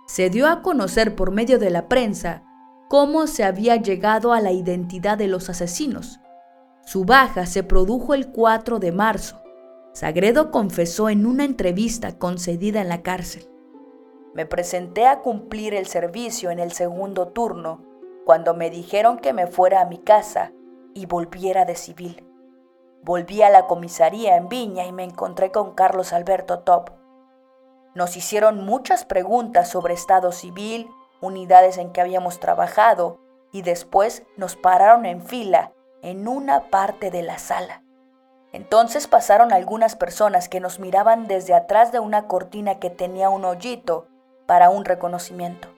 Se 0.07 0.31
dio 0.31 0.47
a 0.47 0.63
conocer 0.63 1.17
por 1.17 1.33
medio 1.33 1.59
de 1.59 1.71
la 1.71 1.89
prensa 1.89 2.44
cómo 2.89 3.27
se 3.27 3.45
había 3.45 3.77
llegado 3.77 4.33
a 4.33 4.41
la 4.41 4.53
identidad 4.53 5.19
de 5.19 5.29
los 5.29 5.49
asesinos. 5.51 6.21
Su 6.85 7.05
baja 7.05 7.47
se 7.47 7.63
produjo 7.63 8.15
el 8.15 8.31
4 8.31 8.79
de 8.79 8.93
marzo. 8.93 9.41
Sagredo 9.93 10.51
confesó 10.51 11.09
en 11.09 11.25
una 11.25 11.45
entrevista 11.45 12.19
concedida 12.19 12.81
en 12.81 12.89
la 12.89 13.03
cárcel. 13.03 13.49
Me 14.35 14.47
presenté 14.47 15.07
a 15.07 15.21
cumplir 15.21 15.75
el 15.75 15.87
servicio 15.87 16.51
en 16.51 16.59
el 16.59 16.73
segundo 16.73 17.29
turno 17.29 17.85
cuando 18.25 18.55
me 18.55 18.71
dijeron 18.71 19.19
que 19.19 19.33
me 19.33 19.47
fuera 19.47 19.81
a 19.81 19.87
mi 19.87 19.99
casa 19.99 20.53
y 20.95 21.07
volviera 21.07 21.65
de 21.65 21.77
civil. 21.77 22.27
Volví 23.03 23.43
a 23.43 23.51
la 23.51 23.67
comisaría 23.67 24.37
en 24.37 24.49
Viña 24.49 24.87
y 24.87 24.93
me 24.93 25.05
encontré 25.05 25.53
con 25.53 25.75
Carlos 25.75 26.13
Alberto 26.13 26.61
Top. 26.61 26.91
Nos 27.95 28.17
hicieron 28.17 28.65
muchas 28.65 29.05
preguntas 29.05 29.69
sobre 29.69 29.95
estado 29.95 30.33
civil, 30.33 30.89
unidades 31.25 31.79
en 31.79 31.91
que 31.93 32.01
habíamos 32.01 32.39
trabajado 32.41 33.21
y 33.53 33.63
después 33.63 34.25
nos 34.37 34.57
pararon 34.57 35.07
en 35.07 35.23
fila 35.23 35.73
en 36.03 36.29
una 36.29 36.69
parte 36.71 37.11
de 37.11 37.23
la 37.23 37.39
sala. 37.39 37.83
Entonces 38.53 39.09
pasaron 39.09 39.53
algunas 39.53 39.97
personas 39.97 40.49
que 40.49 40.61
nos 40.61 40.79
miraban 40.79 41.27
desde 41.27 41.55
atrás 41.55 41.91
de 41.91 41.99
una 41.99 42.29
cortina 42.29 42.79
que 42.79 42.91
tenía 42.91 43.29
un 43.29 43.45
hoyito 43.45 44.07
para 44.47 44.71
un 44.71 44.85
reconocimiento. 44.85 45.69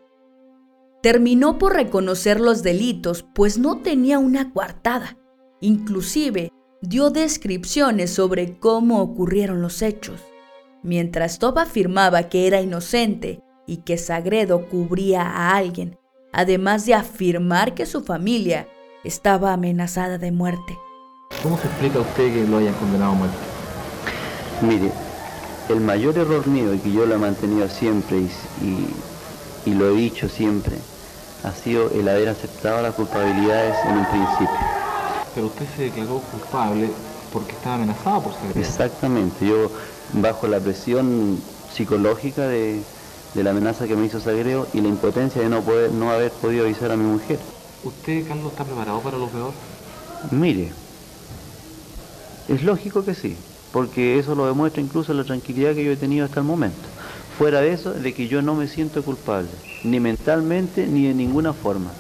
Terminó 1.00 1.58
por 1.58 1.74
reconocer 1.74 2.40
los 2.40 2.62
delitos, 2.62 3.24
pues 3.34 3.58
no 3.58 3.80
tenía 3.80 4.18
una 4.18 4.52
coartada. 4.52 5.16
Inclusive 5.60 6.50
dio 6.82 7.10
descripciones 7.10 8.12
sobre 8.12 8.58
cómo 8.58 9.00
ocurrieron 9.00 9.62
los 9.62 9.82
hechos. 9.82 10.22
Mientras 10.82 11.38
Top 11.38 11.58
afirmaba 11.58 12.24
que 12.24 12.46
era 12.46 12.60
inocente 12.60 13.40
y 13.66 13.78
que 13.78 13.98
Sagredo 13.98 14.66
cubría 14.68 15.22
a 15.22 15.56
alguien, 15.56 15.98
además 16.32 16.86
de 16.86 16.94
afirmar 16.94 17.74
que 17.74 17.86
su 17.86 18.02
familia 18.02 18.68
estaba 19.04 19.52
amenazada 19.52 20.18
de 20.18 20.32
muerte. 20.32 20.78
¿Cómo 21.42 21.58
se 21.58 21.66
explica 21.66 22.00
usted 22.00 22.32
que 22.32 22.46
lo 22.46 22.58
hayan 22.58 22.74
condenado 22.74 23.12
a 23.12 23.14
muerte? 23.14 23.36
Mire, 24.62 24.92
el 25.68 25.80
mayor 25.80 26.16
error 26.16 26.46
mío 26.46 26.72
y 26.74 26.78
que 26.78 26.92
yo 26.92 27.06
lo 27.06 27.14
he 27.14 27.18
mantenido 27.18 27.68
siempre 27.68 28.18
y, 28.18 28.30
y 29.68 29.74
lo 29.74 29.90
he 29.90 29.96
dicho 29.96 30.28
siempre 30.28 30.76
ha 31.46 31.52
sido 31.52 31.90
el 31.90 32.08
haber 32.08 32.28
aceptado 32.28 32.82
las 32.82 32.94
culpabilidades 32.94 33.76
en 33.86 33.98
un 33.98 34.06
principio. 34.06 34.58
Pero 35.34 35.46
usted 35.46 35.66
se 35.76 35.82
declaró 35.84 36.20
culpable 36.20 36.90
porque 37.32 37.52
estaba 37.52 37.76
amenazado 37.76 38.22
por 38.22 38.32
ser 38.32 38.58
Exactamente, 38.58 39.46
yo 39.46 39.70
bajo 40.14 40.48
la 40.48 40.58
presión 40.58 41.40
psicológica 41.72 42.48
de, 42.48 42.82
la 43.34 43.50
amenaza 43.50 43.86
que 43.86 43.96
me 43.96 44.06
hizo 44.06 44.20
Sagreo 44.20 44.66
y 44.72 44.80
la 44.80 44.88
impotencia 44.88 45.42
de 45.42 45.48
no 45.48 45.60
poder 45.62 45.92
no 45.92 46.10
haber 46.10 46.30
podido 46.30 46.64
avisar 46.64 46.90
a 46.90 46.96
mi 46.96 47.04
mujer. 47.04 47.38
¿Usted, 47.84 48.26
Carlos, 48.26 48.52
está 48.52 48.64
preparado 48.64 49.00
para 49.00 49.18
lo 49.18 49.28
peor? 49.28 49.52
Mire, 50.30 50.72
es 52.48 52.62
lógico 52.62 53.04
que 53.04 53.14
sí, 53.14 53.36
porque 53.72 54.18
eso 54.18 54.34
lo 54.34 54.46
demuestra 54.46 54.82
incluso 54.82 55.12
la 55.12 55.24
tranquilidad 55.24 55.74
que 55.74 55.84
yo 55.84 55.92
he 55.92 55.96
tenido 55.96 56.24
hasta 56.24 56.40
el 56.40 56.46
momento. 56.46 56.78
Fuera 57.38 57.60
de 57.60 57.72
eso, 57.72 57.92
de 57.92 58.14
que 58.14 58.28
yo 58.28 58.40
no 58.40 58.54
me 58.54 58.66
siento 58.66 59.02
culpable, 59.02 59.50
ni 59.84 60.00
mentalmente 60.00 60.86
ni 60.86 61.06
de 61.06 61.14
ninguna 61.14 61.52
forma. 61.52 61.90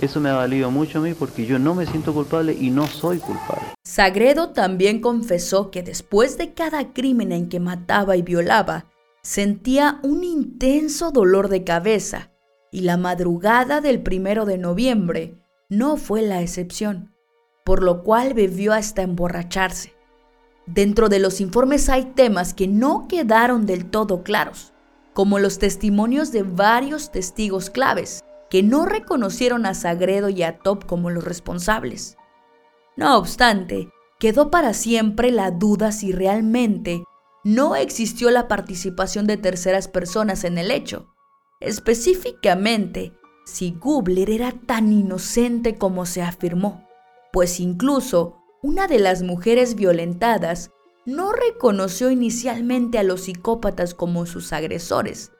Eso 0.00 0.20
me 0.20 0.30
ha 0.30 0.34
valido 0.34 0.70
mucho 0.70 0.98
a 0.98 1.02
mí 1.02 1.12
porque 1.12 1.44
yo 1.44 1.58
no 1.58 1.74
me 1.74 1.84
siento 1.84 2.14
culpable 2.14 2.56
y 2.58 2.70
no 2.70 2.86
soy 2.86 3.18
culpable. 3.18 3.66
Sagredo 3.84 4.50
también 4.50 5.00
confesó 5.00 5.70
que 5.70 5.82
después 5.82 6.38
de 6.38 6.54
cada 6.54 6.92
crimen 6.92 7.32
en 7.32 7.48
que 7.50 7.60
mataba 7.60 8.16
y 8.16 8.22
violaba, 8.22 8.86
sentía 9.22 10.00
un 10.02 10.24
intenso 10.24 11.10
dolor 11.10 11.48
de 11.48 11.64
cabeza 11.64 12.30
y 12.72 12.82
la 12.82 12.96
madrugada 12.96 13.80
del 13.80 14.02
primero 14.02 14.44
de 14.44 14.58
noviembre 14.58 15.38
no 15.68 15.96
fue 15.96 16.22
la 16.22 16.42
excepción, 16.42 17.14
por 17.64 17.82
lo 17.82 18.02
cual 18.02 18.34
bebió 18.34 18.72
hasta 18.72 19.02
emborracharse. 19.02 19.94
Dentro 20.66 21.08
de 21.08 21.18
los 21.18 21.40
informes 21.40 21.88
hay 21.88 22.04
temas 22.14 22.54
que 22.54 22.68
no 22.68 23.08
quedaron 23.08 23.66
del 23.66 23.90
todo 23.90 24.22
claros, 24.22 24.72
como 25.14 25.38
los 25.38 25.58
testimonios 25.58 26.32
de 26.32 26.42
varios 26.42 27.10
testigos 27.10 27.70
claves 27.70 28.22
que 28.48 28.62
no 28.62 28.84
reconocieron 28.84 29.66
a 29.66 29.74
Sagredo 29.74 30.28
y 30.28 30.42
a 30.42 30.58
Top 30.58 30.86
como 30.86 31.10
los 31.10 31.24
responsables. 31.24 32.16
No 32.96 33.16
obstante, 33.16 33.90
quedó 34.18 34.50
para 34.50 34.74
siempre 34.74 35.30
la 35.30 35.50
duda 35.50 35.92
si 35.92 36.12
realmente 36.12 37.04
no 37.44 37.76
existió 37.76 38.30
la 38.30 38.48
participación 38.48 39.26
de 39.26 39.36
terceras 39.36 39.88
personas 39.88 40.44
en 40.44 40.58
el 40.58 40.70
hecho, 40.70 41.14
específicamente 41.60 43.12
si 43.44 43.72
Gubler 43.72 44.30
era 44.30 44.52
tan 44.52 44.92
inocente 44.92 45.76
como 45.76 46.06
se 46.06 46.22
afirmó, 46.22 46.86
pues 47.32 47.60
incluso 47.60 48.36
una 48.62 48.86
de 48.86 48.98
las 48.98 49.22
mujeres 49.22 49.74
violentadas 49.74 50.70
no 51.06 51.32
reconoció 51.32 52.10
inicialmente 52.10 52.98
a 52.98 53.02
los 53.02 53.22
psicópatas 53.22 53.94
como 53.94 54.26
sus 54.26 54.52
agresores, 54.52 55.32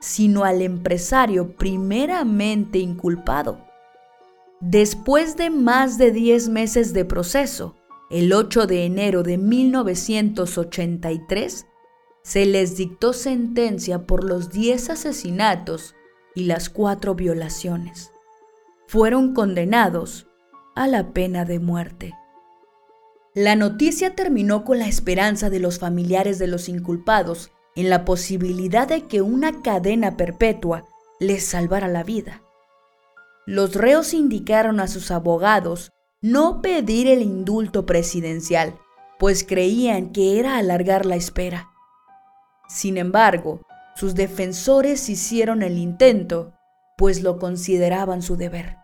sino 0.00 0.44
al 0.44 0.60
empresario 0.60 1.56
primeramente 1.56 2.78
inculpado. 2.78 3.64
Después 4.60 5.36
de 5.36 5.50
más 5.50 5.98
de 5.98 6.10
10 6.10 6.48
meses 6.48 6.92
de 6.92 7.04
proceso, 7.04 7.76
el 8.10 8.32
8 8.32 8.66
de 8.66 8.84
enero 8.84 9.22
de 9.22 9.38
1983, 9.38 11.66
se 12.22 12.46
les 12.46 12.76
dictó 12.76 13.12
sentencia 13.12 14.06
por 14.06 14.24
los 14.24 14.50
10 14.50 14.90
asesinatos 14.90 15.94
y 16.34 16.44
las 16.44 16.70
4 16.70 17.14
violaciones. 17.14 18.10
Fueron 18.86 19.34
condenados 19.34 20.26
a 20.74 20.86
la 20.86 21.12
pena 21.12 21.44
de 21.44 21.58
muerte. 21.58 22.14
La 23.34 23.56
noticia 23.56 24.14
terminó 24.14 24.64
con 24.64 24.78
la 24.78 24.86
esperanza 24.86 25.50
de 25.50 25.58
los 25.58 25.78
familiares 25.78 26.38
de 26.38 26.46
los 26.46 26.68
inculpados 26.68 27.50
en 27.74 27.90
la 27.90 28.04
posibilidad 28.04 28.86
de 28.86 29.08
que 29.08 29.22
una 29.22 29.62
cadena 29.62 30.16
perpetua 30.16 30.84
les 31.18 31.44
salvara 31.44 31.88
la 31.88 32.04
vida. 32.04 32.42
Los 33.46 33.74
reos 33.74 34.14
indicaron 34.14 34.80
a 34.80 34.86
sus 34.86 35.10
abogados 35.10 35.90
no 36.24 36.62
pedir 36.62 37.06
el 37.06 37.20
indulto 37.20 37.84
presidencial, 37.84 38.78
pues 39.18 39.44
creían 39.44 40.10
que 40.10 40.40
era 40.40 40.56
alargar 40.56 41.04
la 41.04 41.16
espera. 41.16 41.68
Sin 42.66 42.96
embargo, 42.96 43.60
sus 43.94 44.14
defensores 44.14 45.10
hicieron 45.10 45.62
el 45.62 45.76
intento, 45.76 46.54
pues 46.96 47.22
lo 47.22 47.38
consideraban 47.38 48.22
su 48.22 48.38
deber. 48.38 48.78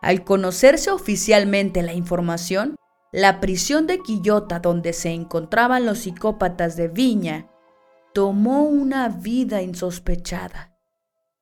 Al 0.00 0.22
conocerse 0.22 0.92
oficialmente 0.92 1.82
la 1.82 1.92
información, 1.92 2.76
la 3.10 3.40
prisión 3.40 3.88
de 3.88 3.98
Quillota 3.98 4.60
donde 4.60 4.92
se 4.92 5.10
encontraban 5.10 5.84
los 5.84 5.98
psicópatas 5.98 6.76
de 6.76 6.86
Viña 6.86 7.48
tomó 8.12 8.62
una 8.62 9.08
vida 9.08 9.60
insospechada. 9.60 10.73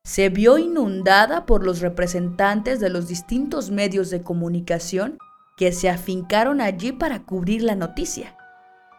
Se 0.05 0.27
vio 0.27 0.57
inundada 0.57 1.45
por 1.45 1.63
los 1.63 1.79
representantes 1.79 2.81
de 2.81 2.89
los 2.89 3.07
distintos 3.07 3.71
medios 3.71 4.09
de 4.09 4.21
comunicación 4.21 5.17
que 5.55 5.71
se 5.71 5.89
afincaron 5.89 6.59
allí 6.59 6.91
para 6.91 7.23
cubrir 7.23 7.63
la 7.63 7.75
noticia. 7.75 8.35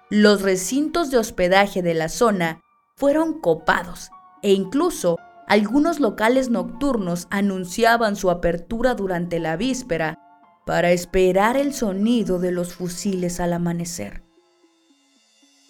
Los 0.08 0.40
recintos 0.40 1.10
de 1.10 1.18
hospedaje 1.18 1.82
de 1.82 1.92
la 1.92 2.08
zona 2.08 2.60
fueron 2.96 3.40
copados 3.40 4.10
e 4.42 4.52
incluso 4.52 5.18
algunos 5.46 6.00
locales 6.00 6.48
nocturnos 6.48 7.26
anunciaban 7.30 8.16
su 8.16 8.30
apertura 8.30 8.94
durante 8.94 9.38
la 9.40 9.56
víspera 9.56 10.18
para 10.64 10.92
esperar 10.92 11.58
el 11.58 11.74
sonido 11.74 12.38
de 12.38 12.50
los 12.50 12.72
fusiles 12.72 13.40
al 13.40 13.52
amanecer. 13.52 14.23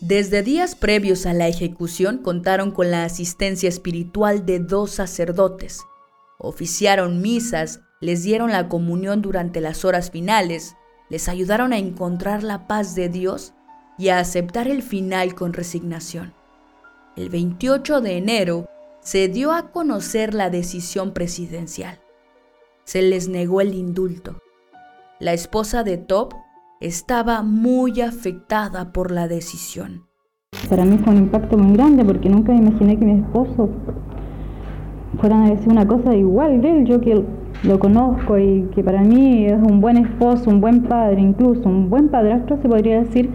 Desde 0.01 0.43
días 0.43 0.75
previos 0.75 1.25
a 1.25 1.33
la 1.33 1.47
ejecución 1.47 2.19
contaron 2.19 2.73
con 2.73 2.91
la 2.91 3.05
asistencia 3.05 3.69
espiritual 3.69 4.45
de 4.45 4.59
dos 4.59 4.91
sacerdotes. 4.91 5.83
Oficiaron 6.39 7.23
misas, 7.23 7.81
les 8.01 8.25
dieron 8.25 8.51
la 8.51 8.69
comunión 8.69 9.23
durante 9.23 9.61
las 9.61 9.85
horas 9.85 10.11
finales, 10.11 10.77
les 11.11 11.29
ayudaron 11.29 11.73
a 11.73 11.79
encontrar 11.79 12.43
la 12.43 12.67
paz 12.67 12.95
de 12.95 13.09
Dios 13.09 13.55
y 13.97 14.09
a 14.09 14.19
aceptar 14.19 14.67
el 14.67 14.83
final 14.83 15.35
con 15.35 15.53
resignación. 15.53 16.35
El 17.17 17.31
28 17.31 18.01
de 18.01 18.17
enero 18.17 18.69
se 19.01 19.29
dio 19.29 19.53
a 19.53 19.71
conocer 19.71 20.35
la 20.35 20.51
decisión 20.51 21.15
presidencial. 21.15 22.01
Se 22.85 23.01
les 23.01 23.29
negó 23.29 23.61
el 23.61 23.75
indulto. 23.75 24.43
La 25.21 25.33
esposa 25.33 25.85
de 25.85 25.99
Top 25.99 26.35
estaba 26.87 27.43
muy 27.43 28.03
afectada 28.03 28.93
por 28.93 29.11
la 29.11 29.27
decisión. 29.27 30.03
Para 30.69 30.85
mí 30.85 30.99
fue 30.99 31.15
un 31.15 31.21
impacto 31.21 31.57
muy 31.57 31.75
grande 31.77 32.05
porque 32.05 32.29
nunca 32.29 32.53
me 32.53 32.59
imaginé 32.59 32.99
que 32.99 33.07
mi 33.07 33.21
esposo 33.21 33.71
fuera 35.19 35.45
a 35.45 35.49
decir 35.49 35.69
una 35.71 35.87
cosa 35.87 36.15
igual 36.15 36.61
de 36.61 36.71
él, 36.71 36.85
yo 36.85 37.01
que 37.01 37.25
lo 37.63 37.79
conozco 37.79 38.39
y 38.39 38.69
que 38.75 38.85
para 38.85 39.01
mí 39.01 39.47
es 39.47 39.55
un 39.55 39.81
buen 39.81 39.97
esposo, 39.97 40.51
un 40.51 40.61
buen 40.61 40.83
padre, 40.83 41.23
incluso 41.23 41.67
un 41.67 41.89
buen 41.89 42.09
padrastro 42.09 42.61
se 42.61 42.69
podría 42.69 43.03
decir, 43.03 43.31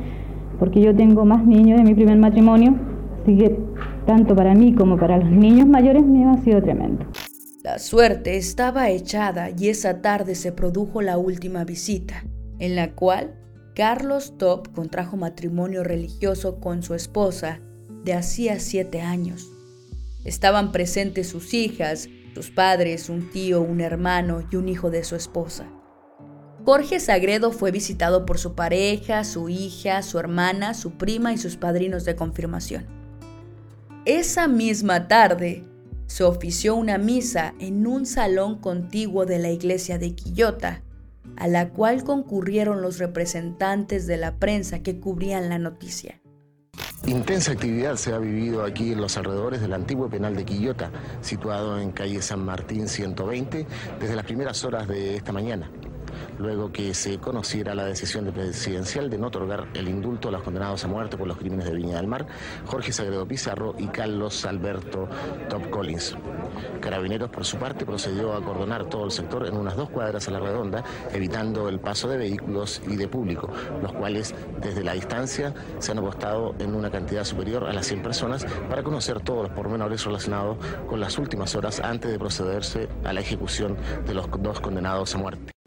porque 0.60 0.82
yo 0.82 0.96
tengo 0.96 1.26
más 1.26 1.44
niños 1.46 1.80
de 1.80 1.84
mi 1.84 1.96
primer 1.96 2.18
matrimonio, 2.18 2.76
así 3.24 3.36
que 3.36 3.58
tanto 4.06 4.36
para 4.36 4.54
mí 4.54 4.76
como 4.76 4.98
para 4.98 5.18
los 5.18 5.32
niños 5.32 5.68
mayores 5.68 6.06
mío 6.06 6.30
ha 6.30 6.38
sido 6.38 6.62
tremendo. 6.62 7.04
La 7.64 7.80
suerte 7.80 8.38
estaba 8.38 8.90
echada 8.90 9.50
y 9.58 9.70
esa 9.70 10.02
tarde 10.02 10.36
se 10.36 10.52
produjo 10.52 11.02
la 11.02 11.18
última 11.18 11.64
visita, 11.64 12.24
en 12.60 12.76
la 12.76 12.92
cual 12.92 13.38
Carlos 13.80 14.38
Top 14.38 14.74
contrajo 14.76 15.15
matrimonio 15.15 15.86
religioso 15.86 16.60
con 16.60 16.84
su 16.84 16.96
esposa 16.96 17.62
de 18.04 18.13
hacía 18.13 18.60
siete 18.60 19.00
años. 19.00 19.50
Estaban 20.26 20.74
presentes 20.74 21.30
sus 21.30 21.54
hijas, 21.54 22.10
sus 22.36 22.50
padres, 22.52 23.08
un 23.08 23.32
tío, 23.32 23.62
un 23.62 23.80
hermano 23.80 24.46
y 24.52 24.58
un 24.58 24.68
hijo 24.68 24.89
de 24.89 25.06
su 25.06 25.15
esposa. 25.15 25.65
Jorge 26.65 27.00
Sagredo 27.00 27.54
fue 27.54 27.72
visitado 27.72 28.26
por 28.26 28.38
su 28.38 28.54
pareja, 28.54 29.24
su 29.24 29.48
hija, 29.48 30.02
su 30.02 30.20
hermana, 30.20 30.74
su 30.74 30.98
prima 30.98 31.32
y 31.32 31.38
sus 31.38 31.56
padrinos 31.56 32.04
de 32.04 32.18
confirmación. 32.18 32.86
Esa 34.04 34.50
misma 34.50 35.08
tarde 35.08 35.63
se 36.06 36.26
ofició 36.26 36.76
una 36.76 36.98
misa 36.98 37.54
en 37.62 37.88
un 37.88 38.06
salón 38.06 38.60
contiguo 38.60 39.26
de 39.26 39.39
la 39.39 39.52
iglesia 39.52 39.98
de 39.98 40.15
Quillota, 40.15 40.84
a 41.38 41.48
la 41.48 41.70
cual 41.70 42.04
concurrieron 42.04 42.82
los 42.82 42.98
representantes 42.98 44.08
de 44.08 44.18
la 44.18 44.38
prensa 44.38 44.80
que 44.80 45.00
cubrían 45.00 45.50
la 45.50 45.60
noticia. 45.60 46.22
Intensa 47.06 47.54
actividad 47.54 47.96
se 47.96 48.13
ha 48.13 48.20
vivido 48.20 48.63
aquí 48.63 48.92
en 48.92 49.02
los 49.02 49.18
alrededores 49.18 49.62
del 49.62 49.74
antiguo 49.74 50.10
penal 50.10 50.36
de 50.36 50.46
Quillota, 50.46 50.92
situado 51.22 51.80
en 51.80 51.92
calle 51.92 52.22
San 52.22 52.44
Martín 52.44 52.88
120, 52.88 53.65
desde 54.00 54.15
las 54.15 54.26
primeras 54.26 54.63
horas 54.63 54.88
de 54.88 55.15
esta 55.15 55.32
mañana 55.32 55.72
luego 56.38 56.72
que 56.72 56.93
se 56.93 57.17
conociera 57.19 57.76
la 57.76 57.86
decisión 57.86 58.26
presidencial 58.34 59.10
de 59.10 59.17
no 59.17 59.28
otorgar 59.28 59.67
el 59.74 59.88
indulto 59.88 60.30
a 60.30 60.32
los 60.32 60.43
condenados 60.43 60.84
a 60.84 60.88
muerte 60.88 61.17
por 61.17 61.28
los 61.28 61.38
crímenes 61.38 61.65
de 61.65 61.74
Viña 61.74 61.98
del 61.98 62.08
Mar, 62.08 62.28
Jorge 62.65 62.91
Sagredo 62.91 63.28
Pizarro 63.28 63.76
y 63.78 63.88
Carlos 63.88 64.45
Alberto 64.45 65.08
Top 65.50 65.69
Collins. 65.69 66.15
Carabineros, 66.82 67.30
por 67.30 67.45
su 67.45 67.58
parte, 67.58 67.86
procedió 67.86 68.34
a 68.34 68.38
acordonar 68.38 68.86
todo 68.86 69.06
el 69.06 69.12
sector 69.12 69.48
en 69.48 69.56
unas 69.56 69.76
dos 69.76 69.89
cuadras 69.89 70.28
a 70.28 70.32
la 70.32 70.39
redonda, 70.39 70.84
evitando 71.13 71.69
el 71.69 71.80
paso 71.80 72.08
de 72.08 72.17
vehículos 72.17 72.82
y 72.88 72.95
de 72.95 73.08
público, 73.08 73.50
los 73.82 73.93
cuales 73.93 74.34
desde 74.62 74.84
la 74.84 74.93
distancia 74.93 75.54
se 75.80 75.91
han 75.91 76.00
apostado 76.00 76.56
en 76.60 76.74
una 76.76 76.89
cantidad 76.89 77.24
superior 77.24 77.65
a 77.65 77.74
las 77.74 77.88
100 77.88 78.04
personas 78.04 78.45
para 78.69 78.84
conocer 78.84 79.19
todos 79.22 79.43
los 79.43 79.52
pormenores 79.52 80.06
relacionados 80.06 80.58
con 80.88 81.00
las 81.00 81.17
últimas 81.17 81.56
horas 81.56 81.80
antes 81.80 82.12
de 82.12 82.19
procederse 82.19 82.88
a 83.04 83.13
la 83.13 83.22
ejecución 83.22 83.78
de 84.06 84.13
los 84.13 84.28
dos 84.41 84.60
condenados 84.60 85.15
a 85.15 85.17
muerte 85.17 85.59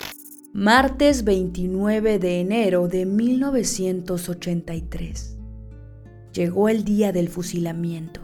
martes 0.54 1.24
29 1.24 2.18
de 2.18 2.40
enero 2.40 2.86
de 2.86 3.06
1983. 3.06 5.38
Llegó 6.34 6.68
el 6.68 6.84
día 6.84 7.10
del 7.10 7.30
fusilamiento. 7.30 8.20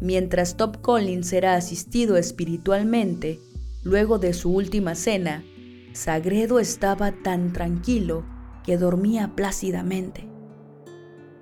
Mientras 0.00 0.56
Top 0.56 0.80
Collins 0.80 1.32
era 1.32 1.54
asistido 1.54 2.16
espiritualmente, 2.16 3.38
luego 3.84 4.18
de 4.18 4.32
su 4.32 4.52
última 4.52 4.96
cena, 4.96 5.44
Sagredo 5.92 6.58
estaba 6.58 7.12
tan 7.12 7.52
tranquilo 7.52 8.24
que 8.64 8.76
dormía 8.76 9.36
plácidamente. 9.36 10.26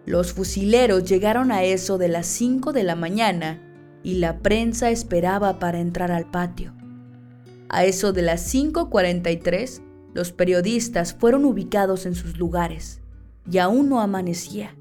Los 0.05 0.35
fusileros 0.35 1.05
llegaron 1.05 1.51
a 1.51 1.65
eso 1.65 1.97
de 1.97 2.09
las 2.09 2.27
5 2.27 2.75
de 2.75 2.83
la 2.83 2.95
mañana 2.95 3.63
y 4.03 4.17
la 4.17 4.41
prensa 4.41 4.91
esperaba 4.91 5.59
para 5.59 5.81
entrar 5.81 6.13
al 6.13 6.31
patio. 6.31 6.78
A 7.71 7.85
eso 7.85 8.13
de 8.13 8.23
las 8.23 8.53
5.43, 8.55 9.83
los 10.15 10.33
periodistas 10.33 11.13
fueron 11.13 11.45
ubicados 11.45 12.07
en 12.07 12.15
sus 12.15 12.39
lugares 12.39 13.03
y 13.51 13.59
aún 13.59 13.91
no 13.91 14.01
amanecía. 14.01 14.75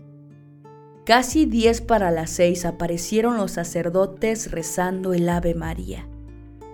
Casi 1.06 1.45
10 1.45 1.82
para 1.82 2.12
las 2.12 2.32
6 2.32 2.65
aparecieron 2.65 3.38
los 3.38 3.52
sacerdotes 3.52 4.52
rezando 4.52 5.13
el 5.13 5.28
Ave 5.28 5.54
María. 5.54 6.08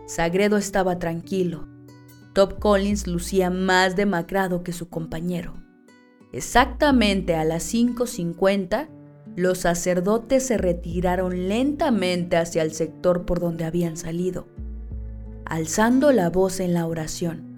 Sagredo 0.06 0.58
estaba 0.58 1.00
tranquilo. 1.00 1.68
Top 2.34 2.60
Collins 2.60 3.08
lucía 3.08 3.50
más 3.50 3.96
demacrado 3.96 4.64
que 4.64 4.74
su 4.74 4.90
compañero. 4.90 5.54
Exactamente 6.32 7.36
a 7.36 7.44
las 7.44 7.72
5.50, 7.74 8.88
los 9.36 9.60
sacerdotes 9.60 10.46
se 10.46 10.58
retiraron 10.58 11.48
lentamente 11.48 12.38
hacia 12.38 12.62
el 12.62 12.72
sector 12.74 13.26
por 13.26 13.40
donde 13.40 13.66
habían 13.66 13.98
salido 13.98 14.48
alzando 15.46 16.12
la 16.12 16.30
voz 16.30 16.60
en 16.60 16.74
la 16.74 16.86
oración. 16.88 17.54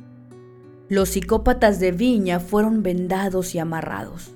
Los 0.87 1.09
psicópatas 1.09 1.79
de 1.79 1.91
Viña 1.91 2.39
fueron 2.39 2.83
vendados 2.83 3.55
y 3.55 3.59
amarrados. 3.59 4.31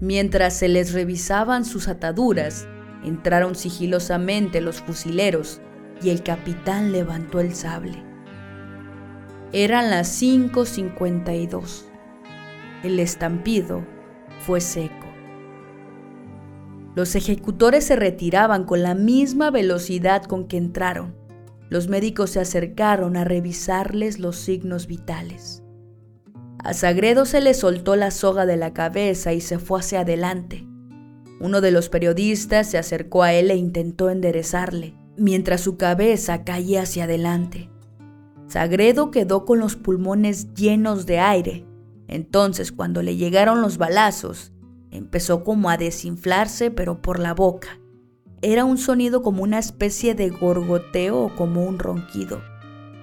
Mientras 0.00 0.54
se 0.54 0.68
les 0.68 0.92
revisaban 0.92 1.64
sus 1.64 1.88
ataduras, 1.88 2.68
entraron 3.04 3.54
sigilosamente 3.54 4.60
los 4.60 4.80
fusileros 4.80 5.60
y 6.02 6.10
el 6.10 6.22
capitán 6.22 6.92
levantó 6.92 7.40
el 7.40 7.54
sable. 7.54 8.02
Eran 9.52 9.90
las 9.90 10.20
5.52. 10.22 11.84
El 12.84 13.00
estampido 13.00 13.84
fue 14.46 14.60
seco. 14.60 15.06
Los 16.94 17.14
ejecutores 17.14 17.84
se 17.84 17.96
retiraban 17.96 18.64
con 18.64 18.82
la 18.82 18.94
misma 18.94 19.50
velocidad 19.50 20.24
con 20.24 20.46
que 20.46 20.58
entraron 20.58 21.21
los 21.72 21.88
médicos 21.88 22.28
se 22.28 22.38
acercaron 22.38 23.16
a 23.16 23.24
revisarles 23.24 24.18
los 24.18 24.36
signos 24.36 24.86
vitales. 24.86 25.62
A 26.58 26.74
Sagredo 26.74 27.24
se 27.24 27.40
le 27.40 27.54
soltó 27.54 27.96
la 27.96 28.10
soga 28.10 28.44
de 28.44 28.58
la 28.58 28.74
cabeza 28.74 29.32
y 29.32 29.40
se 29.40 29.58
fue 29.58 29.80
hacia 29.80 30.00
adelante. 30.00 30.66
Uno 31.40 31.62
de 31.62 31.70
los 31.70 31.88
periodistas 31.88 32.70
se 32.70 32.76
acercó 32.76 33.22
a 33.22 33.32
él 33.32 33.50
e 33.50 33.56
intentó 33.56 34.10
enderezarle, 34.10 34.94
mientras 35.16 35.62
su 35.62 35.78
cabeza 35.78 36.44
caía 36.44 36.82
hacia 36.82 37.04
adelante. 37.04 37.70
Sagredo 38.48 39.10
quedó 39.10 39.46
con 39.46 39.58
los 39.58 39.74
pulmones 39.74 40.52
llenos 40.52 41.06
de 41.06 41.20
aire. 41.20 41.64
Entonces, 42.06 42.70
cuando 42.70 43.00
le 43.00 43.16
llegaron 43.16 43.62
los 43.62 43.78
balazos, 43.78 44.52
empezó 44.90 45.42
como 45.42 45.70
a 45.70 45.78
desinflarse, 45.78 46.70
pero 46.70 47.00
por 47.00 47.18
la 47.18 47.32
boca. 47.32 47.80
Era 48.44 48.64
un 48.64 48.76
sonido 48.76 49.22
como 49.22 49.44
una 49.44 49.60
especie 49.60 50.16
de 50.16 50.28
gorgoteo 50.28 51.20
o 51.20 51.36
como 51.36 51.62
un 51.62 51.78
ronquido. 51.78 52.42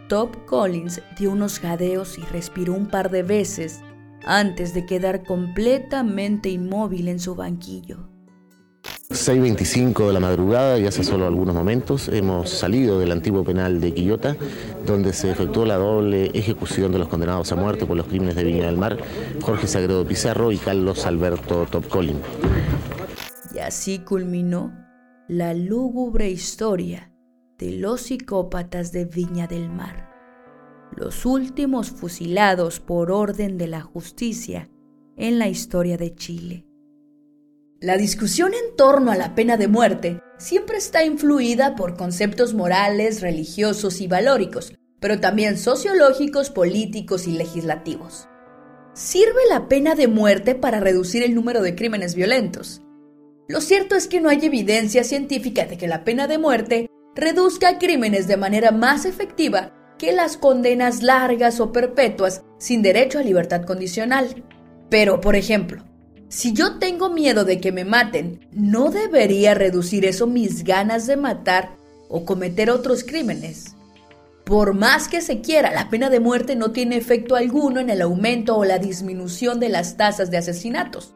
Top 0.09 0.35
Collins 0.45 1.01
dio 1.17 1.31
unos 1.31 1.59
jadeos 1.59 2.17
y 2.17 2.23
respiró 2.23 2.73
un 2.73 2.87
par 2.87 3.09
de 3.09 3.23
veces 3.23 3.79
antes 4.25 4.73
de 4.73 4.85
quedar 4.85 5.23
completamente 5.23 6.49
inmóvil 6.49 7.07
en 7.07 7.21
su 7.21 7.35
banquillo. 7.35 8.09
6.25 9.11 10.07
de 10.07 10.13
la 10.13 10.19
madrugada 10.19 10.77
y 10.77 10.85
hace 10.85 11.05
solo 11.05 11.25
algunos 11.25 11.55
momentos 11.55 12.09
hemos 12.09 12.49
salido 12.49 12.99
del 12.99 13.13
antiguo 13.13 13.45
penal 13.45 13.79
de 13.79 13.93
Quillota, 13.93 14.35
donde 14.85 15.13
se 15.13 15.31
efectuó 15.31 15.63
la 15.65 15.77
doble 15.77 16.31
ejecución 16.33 16.91
de 16.91 16.99
los 16.99 17.07
condenados 17.07 17.49
a 17.53 17.55
muerte 17.55 17.85
por 17.85 17.95
los 17.95 18.07
crímenes 18.07 18.35
de 18.35 18.43
Viña 18.43 18.65
del 18.65 18.75
Mar, 18.77 18.97
Jorge 19.41 19.67
Sagredo 19.67 20.05
Pizarro 20.05 20.51
y 20.51 20.57
Carlos 20.57 21.05
Alberto 21.05 21.65
Top 21.71 21.87
Collins. 21.87 22.19
Y 23.55 23.59
así 23.59 23.99
culminó 23.99 24.88
la 25.29 25.53
lúgubre 25.53 26.27
historia 26.27 27.11
de 27.59 27.69
los 27.69 28.01
psicópatas 28.01 28.91
de 28.91 29.05
Viña 29.05 29.45
del 29.45 29.69
Mar, 29.69 30.09
los 30.97 31.23
últimos 31.23 31.91
fusilados 31.91 32.79
por 32.79 33.11
orden 33.11 33.59
de 33.59 33.67
la 33.67 33.81
justicia 33.81 34.71
en 35.17 35.37
la 35.37 35.47
historia 35.47 35.97
de 35.97 36.15
Chile. 36.15 36.65
La 37.79 37.95
discusión 37.95 38.53
en 38.55 38.75
torno 38.75 39.11
a 39.11 39.17
la 39.17 39.35
pena 39.35 39.55
de 39.55 39.67
muerte 39.67 40.19
siempre 40.39 40.77
está 40.77 41.05
influida 41.05 41.75
por 41.75 41.95
conceptos 41.95 42.55
morales, 42.55 43.21
religiosos 43.21 44.01
y 44.01 44.07
valóricos, 44.07 44.73
pero 44.99 45.19
también 45.19 45.59
sociológicos, 45.59 46.49
políticos 46.49 47.27
y 47.27 47.33
legislativos. 47.33 48.27
¿Sirve 48.95 49.41
la 49.47 49.67
pena 49.67 49.93
de 49.93 50.07
muerte 50.07 50.55
para 50.55 50.79
reducir 50.79 51.21
el 51.21 51.35
número 51.35 51.61
de 51.61 51.75
crímenes 51.75 52.15
violentos? 52.15 52.81
Lo 53.49 53.61
cierto 53.61 53.95
es 53.95 54.07
que 54.07 54.21
no 54.21 54.29
hay 54.29 54.45
evidencia 54.45 55.03
científica 55.03 55.65
de 55.65 55.75
que 55.75 55.87
la 55.87 56.03
pena 56.03 56.27
de 56.27 56.37
muerte 56.37 56.87
reduzca 57.15 57.79
crímenes 57.79 58.27
de 58.27 58.37
manera 58.37 58.69
más 58.69 59.05
efectiva 59.05 59.73
que 59.97 60.11
las 60.11 60.37
condenas 60.37 61.01
largas 61.01 61.59
o 61.59 61.71
perpetuas 61.71 62.43
sin 62.59 62.83
derecho 62.83 63.17
a 63.17 63.23
libertad 63.23 63.63
condicional. 63.63 64.43
Pero, 64.91 65.19
por 65.19 65.35
ejemplo, 65.35 65.83
si 66.27 66.53
yo 66.53 66.77
tengo 66.77 67.09
miedo 67.09 67.43
de 67.43 67.59
que 67.59 67.71
me 67.71 67.85
maten, 67.85 68.47
¿no 68.51 68.91
debería 68.91 69.55
reducir 69.55 70.05
eso 70.05 70.27
mis 70.27 70.63
ganas 70.63 71.07
de 71.07 71.17
matar 71.17 71.75
o 72.07 72.25
cometer 72.25 72.69
otros 72.69 73.03
crímenes? 73.03 73.75
Por 74.45 74.75
más 74.75 75.07
que 75.07 75.21
se 75.21 75.41
quiera, 75.41 75.71
la 75.71 75.89
pena 75.89 76.11
de 76.11 76.19
muerte 76.19 76.55
no 76.55 76.69
tiene 76.69 76.97
efecto 76.97 77.35
alguno 77.35 77.79
en 77.79 77.89
el 77.89 78.03
aumento 78.03 78.57
o 78.57 78.63
la 78.63 78.77
disminución 78.77 79.59
de 79.59 79.69
las 79.69 79.97
tasas 79.97 80.29
de 80.29 80.37
asesinatos. 80.37 81.15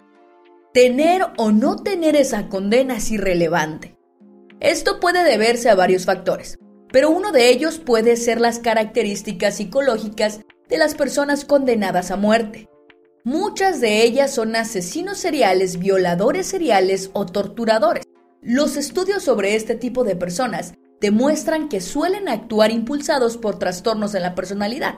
Tener 0.73 1.21
o 1.37 1.51
no 1.51 1.75
tener 1.75 2.15
esa 2.15 2.49
condena 2.49 2.97
es 2.97 3.11
irrelevante. 3.11 3.95
Esto 4.59 4.99
puede 4.99 5.23
deberse 5.23 5.69
a 5.69 5.75
varios 5.75 6.05
factores, 6.05 6.57
pero 6.91 7.11
uno 7.11 7.31
de 7.31 7.49
ellos 7.49 7.77
puede 7.77 8.17
ser 8.17 8.41
las 8.41 8.57
características 8.57 9.57
psicológicas 9.57 10.39
de 10.69 10.77
las 10.79 10.95
personas 10.95 11.45
condenadas 11.45 12.09
a 12.09 12.15
muerte. 12.15 12.69
Muchas 13.23 13.81
de 13.81 14.01
ellas 14.01 14.33
son 14.33 14.55
asesinos 14.55 15.19
seriales, 15.19 15.77
violadores 15.77 16.47
seriales 16.47 17.11
o 17.13 17.27
torturadores. 17.27 18.05
Los 18.41 18.75
estudios 18.75 19.21
sobre 19.21 19.55
este 19.55 19.75
tipo 19.75 20.03
de 20.03 20.15
personas 20.15 20.73
demuestran 20.99 21.69
que 21.69 21.81
suelen 21.81 22.27
actuar 22.27 22.71
impulsados 22.71 23.37
por 23.37 23.59
trastornos 23.59 24.15
en 24.15 24.23
la 24.23 24.33
personalidad. 24.33 24.95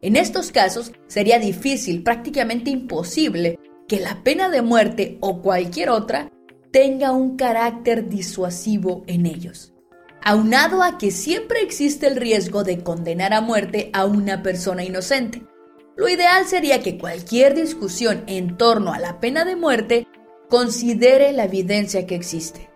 En 0.00 0.16
estos 0.16 0.52
casos 0.52 0.92
sería 1.06 1.38
difícil, 1.38 2.02
prácticamente 2.02 2.70
imposible, 2.70 3.58
que 3.88 4.00
la 4.00 4.22
pena 4.22 4.48
de 4.48 4.62
muerte 4.62 5.18
o 5.20 5.42
cualquier 5.42 5.90
otra 5.90 6.30
tenga 6.70 7.12
un 7.12 7.36
carácter 7.36 8.08
disuasivo 8.08 9.04
en 9.06 9.26
ellos. 9.26 9.72
Aunado 10.24 10.82
a 10.82 10.98
que 10.98 11.10
siempre 11.10 11.60
existe 11.60 12.06
el 12.06 12.16
riesgo 12.16 12.64
de 12.64 12.82
condenar 12.82 13.32
a 13.32 13.40
muerte 13.40 13.90
a 13.92 14.04
una 14.06 14.42
persona 14.42 14.84
inocente. 14.84 15.42
Lo 15.96 16.08
ideal 16.08 16.46
sería 16.46 16.82
que 16.82 16.96
cualquier 16.96 17.54
discusión 17.54 18.24
en 18.26 18.56
torno 18.56 18.92
a 18.92 18.98
la 18.98 19.20
pena 19.20 19.44
de 19.44 19.56
muerte 19.56 20.06
considere 20.48 21.32
la 21.32 21.44
evidencia 21.44 22.06
que 22.06 22.14
existe 22.14 22.70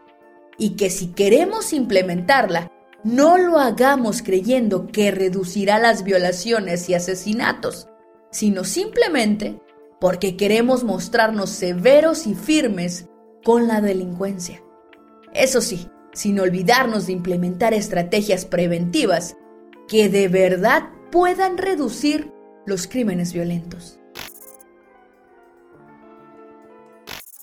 y 0.58 0.76
que 0.76 0.90
si 0.90 1.08
queremos 1.08 1.72
implementarla, 1.72 2.70
no 3.04 3.38
lo 3.38 3.58
hagamos 3.58 4.22
creyendo 4.22 4.86
que 4.86 5.10
reducirá 5.10 5.78
las 5.78 6.02
violaciones 6.02 6.88
y 6.88 6.94
asesinatos, 6.94 7.88
sino 8.30 8.64
simplemente 8.64 9.60
porque 10.00 10.36
queremos 10.36 10.84
mostrarnos 10.84 11.50
severos 11.50 12.26
y 12.26 12.34
firmes 12.34 13.08
con 13.44 13.68
la 13.68 13.80
delincuencia. 13.80 14.62
Eso 15.32 15.60
sí, 15.60 15.88
sin 16.12 16.40
olvidarnos 16.40 17.06
de 17.06 17.12
implementar 17.12 17.74
estrategias 17.74 18.44
preventivas 18.44 19.36
que 19.88 20.08
de 20.08 20.28
verdad 20.28 20.90
puedan 21.12 21.58
reducir 21.58 22.32
los 22.66 22.86
crímenes 22.86 23.32
violentos. 23.32 23.98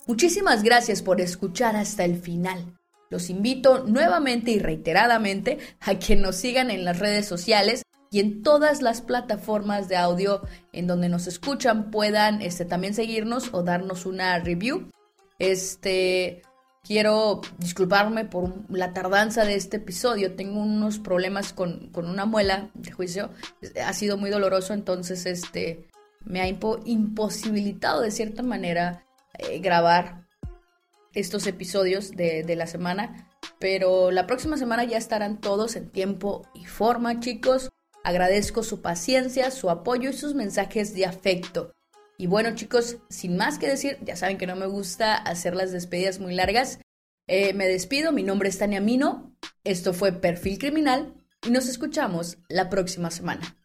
Muchísimas 0.06 0.64
gracias 0.64 1.02
por 1.02 1.22
escuchar 1.22 1.78
hasta 1.78 2.04
el 2.04 2.18
final. 2.18 2.78
Los 3.10 3.30
invito 3.30 3.86
nuevamente 3.86 4.52
y 4.52 4.60
reiteradamente 4.60 5.60
a 5.80 5.98
que 6.00 6.16
nos 6.16 6.36
sigan 6.36 6.72
en 6.72 6.84
las 6.84 7.00
redes 7.00 7.26
sociales 7.26 7.84
y 8.14 8.20
en 8.20 8.44
todas 8.44 8.84
las 8.84 9.02
plataformas 9.02 9.90
de 9.90 9.98
audio 9.98 10.44
en 10.72 10.86
donde 10.86 11.10
nos 11.10 11.26
escuchan 11.26 11.90
puedan 11.90 12.44
este, 12.44 12.64
también 12.64 12.94
seguirnos 12.94 13.52
o 13.56 13.64
darnos 13.64 14.06
una 14.06 14.38
review. 14.38 14.92
Este, 15.40 16.44
quiero 16.84 17.42
disculparme 17.58 18.26
por 18.26 18.54
la 18.70 18.94
tardanza 18.94 19.46
de 19.46 19.56
este 19.56 19.78
episodio. 19.78 20.36
Tengo 20.36 20.62
unos 20.62 21.00
problemas 21.00 21.54
con, 21.54 21.90
una 21.96 22.28
muela 22.28 22.70
de 22.76 22.92
juicio. 22.92 23.32
Ha 23.84 23.94
sido 23.94 24.16
muy 24.16 24.30
doloroso, 24.30 24.76
entonces 24.76 25.26
este, 25.26 25.90
me 26.24 26.40
ha 26.40 26.48
imposibilitado 26.48 28.02
de 28.02 28.12
cierta 28.12 28.44
manera 28.44 29.08
eh, 29.40 29.58
grabar 29.58 30.28
estos 31.16 31.48
episodios 31.48 32.12
de, 32.12 32.44
de 32.44 32.56
la 32.56 32.68
semana. 32.68 33.32
Pero 33.58 34.12
la 34.12 34.28
próxima 34.28 34.56
semana 34.56 34.84
ya 34.84 35.00
estarán 35.00 35.42
todos 35.42 35.76
en 35.76 35.90
tiempo 35.90 36.48
y 36.54 36.66
forma, 36.66 37.20
chicos. 37.20 37.73
Agradezco 38.04 38.64
su 38.64 38.82
paciencia, 38.82 39.50
su 39.50 39.70
apoyo 39.70 40.10
y 40.10 40.14
sus 40.14 40.36
mensajes 40.36 40.94
de 40.94 41.06
afecto. 41.06 41.72
Y 42.18 42.28
bueno, 42.28 42.54
chicos, 42.56 42.98
sin 43.10 43.38
más 43.38 43.58
que 43.58 43.68
decir, 43.68 43.98
ya 44.02 44.16
saben 44.16 44.38
que 44.38 44.48
no 44.48 44.56
me 44.56 44.68
gusta 44.68 45.16
hacer 45.16 45.56
las 45.56 45.72
despedidas 45.72 46.20
muy 46.20 46.34
largas. 46.34 46.80
Eh, 47.28 47.54
me 47.54 47.68
despido, 47.68 48.12
mi 48.12 48.24
nombre 48.24 48.50
es 48.50 48.58
Tania 48.58 48.82
Mino, 48.82 49.34
esto 49.64 49.94
fue 49.94 50.12
Perfil 50.12 50.60
Criminal 50.60 51.16
y 51.46 51.52
nos 51.52 51.70
escuchamos 51.70 52.38
la 52.50 52.70
próxima 52.70 53.10
semana. 53.10 53.58